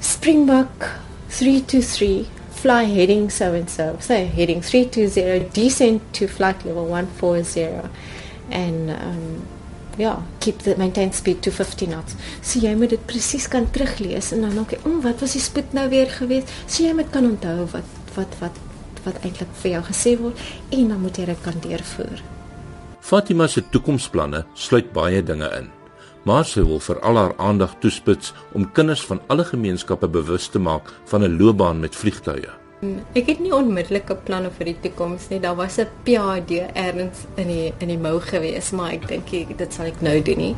Springbok 0.00 0.88
323 1.28 2.26
fly 2.52 2.84
heading 2.88 3.30
so 3.30 3.52
and 3.52 3.70
so. 3.70 3.96
Say 4.00 4.24
heading 4.24 4.64
320 4.64 5.52
descent 5.52 6.00
to 6.12 6.26
flight 6.26 6.64
level 6.64 6.88
140 6.88 7.90
and 8.50 8.90
um 8.90 9.49
ja, 10.00 10.16
keep 10.40 10.64
the 10.64 10.74
maintain 10.78 11.12
speed 11.12 11.42
to 11.42 11.50
50 11.50 11.86
knots. 11.86 12.16
So 12.42 12.60
jy 12.60 12.74
moet 12.74 12.94
dit 12.94 13.06
presies 13.06 13.48
kan 13.48 13.68
teruglees 13.70 14.32
en 14.32 14.46
dan 14.46 14.54
dink 14.54 14.74
jy, 14.74 14.78
"O, 14.84 14.96
oh, 14.96 15.02
wat 15.04 15.20
was 15.20 15.32
die 15.32 15.40
spoed 15.42 15.72
nou 15.72 15.88
weer 15.88 16.10
geweest?" 16.10 16.48
So 16.66 16.82
jy 16.82 16.94
moet 16.94 17.10
kan 17.10 17.24
onthou 17.24 17.66
wat 17.72 17.88
wat 18.14 18.36
wat 18.40 18.56
wat 19.04 19.24
eintlik 19.24 19.48
vir 19.62 19.70
jou 19.70 19.82
gesê 19.82 20.18
word 20.20 20.38
en 20.70 20.88
dan 20.88 21.00
moet 21.00 21.16
jy 21.16 21.24
dit 21.24 21.42
kan 21.42 21.60
deurvoer. 21.60 22.22
Fatima 23.00 23.46
se 23.46 23.62
toekomsplanne 23.70 24.44
sluit 24.54 24.92
baie 24.92 25.22
dinge 25.22 25.50
in 25.58 25.70
maar 26.24 26.44
sy 26.44 26.62
wil 26.66 26.80
vir 26.84 27.00
al 27.06 27.16
haar 27.16 27.34
aandag 27.40 27.76
toespits 27.80 28.34
om 28.52 28.68
kinders 28.76 29.04
van 29.08 29.20
alle 29.32 29.44
gemeenskappe 29.44 30.08
bewus 30.08 30.48
te 30.48 30.58
maak 30.58 30.92
van 31.12 31.24
'n 31.24 31.38
loopbaan 31.38 31.80
met 31.80 31.96
vliegtuie. 31.96 32.50
Ek 32.80 33.26
het 33.28 33.40
nie 33.44 33.50
onmiddellike 33.52 34.14
planne 34.24 34.48
vir 34.56 34.70
die 34.70 34.78
toekoms 34.86 35.26
nie. 35.28 35.40
Daar 35.40 35.56
was 35.56 35.76
'n 35.78 35.88
PhD 36.04 36.64
erns 36.72 37.26
in 37.36 37.48
die 37.48 37.72
in 37.78 37.88
die 37.88 37.98
mou 37.98 38.20
gewees, 38.20 38.70
maar 38.70 38.92
ek 38.92 39.08
dink 39.08 39.30
dit 39.58 39.72
sal 39.72 39.86
ek 39.86 40.00
nou 40.00 40.22
doen 40.22 40.38
nie. 40.38 40.56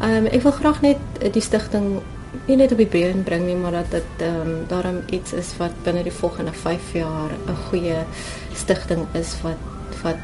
Ehm 0.00 0.16
um, 0.16 0.26
ek 0.26 0.42
wil 0.42 0.52
graag 0.52 0.82
net 0.82 0.98
die 1.32 1.42
stigting 1.42 2.00
nie 2.46 2.56
net 2.56 2.72
op 2.72 2.78
die 2.78 2.86
brein 2.86 3.24
bring 3.24 3.46
nie, 3.46 3.56
maar 3.56 3.72
dat 3.72 3.90
dit 3.90 4.22
ehm 4.22 4.40
um, 4.40 4.66
daarom 4.68 5.02
iets 5.10 5.32
is 5.32 5.56
wat 5.58 5.72
binne 5.82 6.02
die 6.02 6.12
volgende 6.12 6.52
5 6.52 6.92
jaar 6.92 7.30
'n 7.48 7.56
goeie 7.70 8.04
stigting 8.54 9.06
is 9.14 9.34
wat 9.42 9.58
wat 10.02 10.22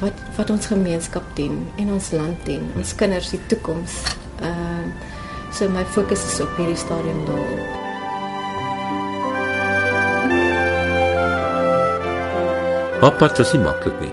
wat 0.00 0.14
wat 0.36 0.50
ons 0.50 0.66
gemeenskap 0.66 1.24
dien 1.34 1.66
en 1.76 1.92
ons 1.92 2.10
land 2.10 2.44
dien, 2.44 2.70
ons 2.76 2.94
kinders 2.94 3.28
se 3.28 3.38
toekoms. 3.46 3.92
Ehm 4.40 4.50
uh, 4.50 5.52
so 5.52 5.68
my 5.68 5.84
fokus 5.84 6.24
is 6.24 6.40
op 6.40 6.56
hierdie 6.56 6.76
stadium 6.76 7.24
daarop. 7.26 7.85
Papa 13.06 13.28
het 13.28 13.36
dit 13.38 13.60
maklik 13.62 14.00
nie. 14.02 14.10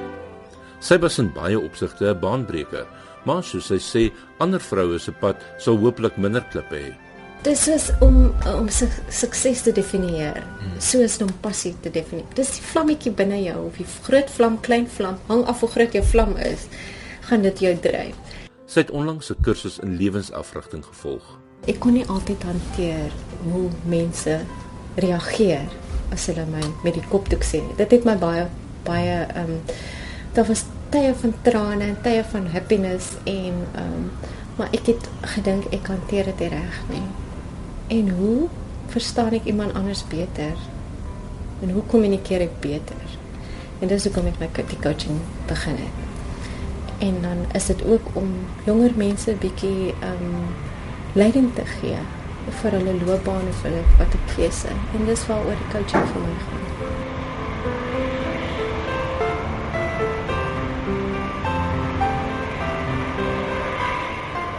Sy 0.78 1.00
was 1.02 1.16
in 1.18 1.32
baie 1.34 1.58
opsigte 1.58 2.12
'n 2.12 2.20
baanbreker, 2.20 2.86
maar 3.26 3.42
soos 3.44 3.66
sy 3.66 3.80
sê, 3.82 4.12
ander 4.38 4.60
vroue 4.60 5.00
se 5.00 5.12
pad 5.12 5.36
sou 5.58 5.78
hopelik 5.78 6.18
minder 6.18 6.46
klippe 6.52 6.76
hê. 6.76 6.94
Dis 7.44 7.68
is 7.68 7.90
om 8.02 8.36
om 8.46 8.70
su 8.70 8.86
sukses 9.10 9.62
te 9.62 9.72
definieer, 9.72 10.44
hmm. 10.60 10.80
soos 10.80 11.22
om 11.22 11.34
passie 11.42 11.76
te 11.82 11.90
definieer. 11.90 12.28
Dis 12.36 12.52
die 12.52 12.62
vlammetjie 12.62 13.12
binne 13.12 13.42
jou 13.44 13.66
of 13.66 13.78
die 13.78 13.88
groot 14.04 14.30
vlam, 14.30 14.62
klein 14.62 14.88
vlam, 14.88 15.18
hang 15.28 15.44
af 15.46 15.60
hoe 15.60 15.70
groot 15.70 15.94
jou 15.94 16.04
vlam 16.04 16.38
is, 16.38 16.68
gaan 17.22 17.42
dit 17.42 17.60
jou 17.60 17.76
dryf. 17.76 18.16
Sy 18.68 18.80
het 18.80 18.92
onlangs 18.92 19.32
'n 19.32 19.42
kursus 19.42 19.80
in 19.80 19.98
lewensafrigting 19.98 20.86
gevolg. 20.86 21.40
Ek 21.66 21.80
kon 21.80 21.94
nie 21.94 22.06
altyd 22.08 22.44
hanteer 22.44 23.12
hoe 23.44 23.70
mense 23.86 24.46
reageer 24.96 25.66
as 26.12 26.26
hulle 26.28 26.46
my 26.46 26.62
met 26.84 26.94
die 26.94 27.08
kopdoek 27.10 27.44
sien. 27.44 27.66
Dit 27.78 27.92
het 27.92 28.06
my 28.06 28.18
baie 28.18 28.48
baie 28.84 29.26
ehm 29.26 29.50
um, 29.50 29.60
daar 30.34 30.46
was 30.46 30.64
tye 30.90 31.14
van 31.22 31.34
trane 31.42 31.84
en 31.84 31.98
tye 32.02 32.24
van 32.32 32.48
happiness 32.54 33.14
en 33.24 33.54
ehm 33.74 33.98
um, 33.98 34.12
maar 34.56 34.70
ek 34.72 34.86
het 34.86 35.10
gedink 35.34 35.66
ek 35.74 35.88
hanteer 35.90 36.30
dit 36.30 36.50
reg 36.54 36.82
nie. 36.90 37.08
En 37.88 38.10
hoe 38.10 38.48
verstaan 38.94 39.34
ek 39.34 39.50
iemand 39.50 39.74
anders 39.74 40.04
beter? 40.08 40.54
En 41.62 41.72
hoe 41.72 41.84
kommunikeer 41.90 42.42
ek 42.46 42.60
beter? 42.60 43.16
En 43.80 43.88
dis 43.88 44.04
hoekom 44.04 44.30
ek 44.30 44.40
my 44.40 44.50
coaching 44.82 45.18
begin 45.48 45.80
het. 45.82 46.02
En 47.04 47.18
dan 47.22 47.46
is 47.54 47.66
dit 47.66 47.86
ook 47.86 48.14
om 48.14 48.30
jonger 48.66 48.94
mense 48.96 49.36
bietjie 49.40 49.94
ehm 50.00 50.28
um, 50.30 50.54
leiding 51.14 51.50
te 51.56 51.66
gee 51.80 51.98
vir 52.62 52.72
hulle 52.78 52.94
loopbaan 53.06 53.50
of 53.50 53.66
hulle 53.66 53.82
wat 53.98 54.14
'n 54.14 54.24
keuse. 54.36 54.68
En 54.68 55.06
dis 55.06 55.28
waaroor 55.28 55.60
die 55.62 55.72
coaching 55.74 56.08
vir 56.14 56.22
my 56.22 56.38
gaan. 56.46 56.73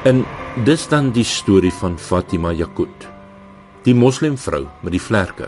En 0.05 0.21
dis 0.67 0.83
dan 0.93 1.07
die 1.17 1.25
storie 1.25 1.73
van 1.73 1.95
Fatima 1.97 2.51
Yakut 2.53 3.07
die 3.85 3.95
moslimvrou 3.97 4.67
met 4.85 4.93
die 4.93 5.01
vlerke. 5.01 5.47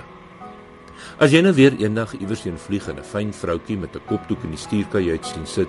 As 1.21 1.33
jy 1.33 1.43
nou 1.45 1.53
weer 1.57 1.77
eendag 1.77 2.15
iewers 2.17 2.47
heen 2.49 2.57
vlieg 2.61 2.89
en 2.89 2.97
'n 2.97 3.05
fyn 3.05 3.33
vroutjie 3.33 3.77
met 3.77 3.97
'n 3.97 4.07
kopdoek 4.09 4.45
in 4.45 4.51
die 4.57 4.65
stuurkajuit 4.65 5.25
sien 5.27 5.47
sit, 5.47 5.69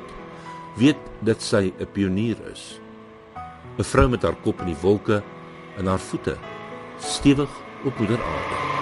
weet 0.77 0.99
dit 1.21 1.41
sy 1.41 1.73
'n 1.79 1.87
pionier 1.93 2.37
is. 2.51 2.79
'n 3.77 3.83
Vrou 3.83 4.07
met 4.07 4.23
haar 4.23 4.35
kop 4.43 4.59
in 4.61 4.67
die 4.67 4.81
wolke 4.81 5.21
en 5.77 5.87
haar 5.87 5.99
voete 5.99 6.37
stewig 6.99 7.49
op 7.83 7.97
moeder 7.99 8.19
aarde. 8.19 8.76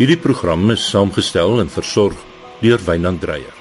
Hierdie 0.00 0.16
program 0.16 0.70
is 0.72 0.80
saamgestel 0.88 1.58
en 1.60 1.68
versorg 1.68 2.16
deur 2.62 2.80
Wynand 2.86 3.20
Dreyer. 3.20 3.59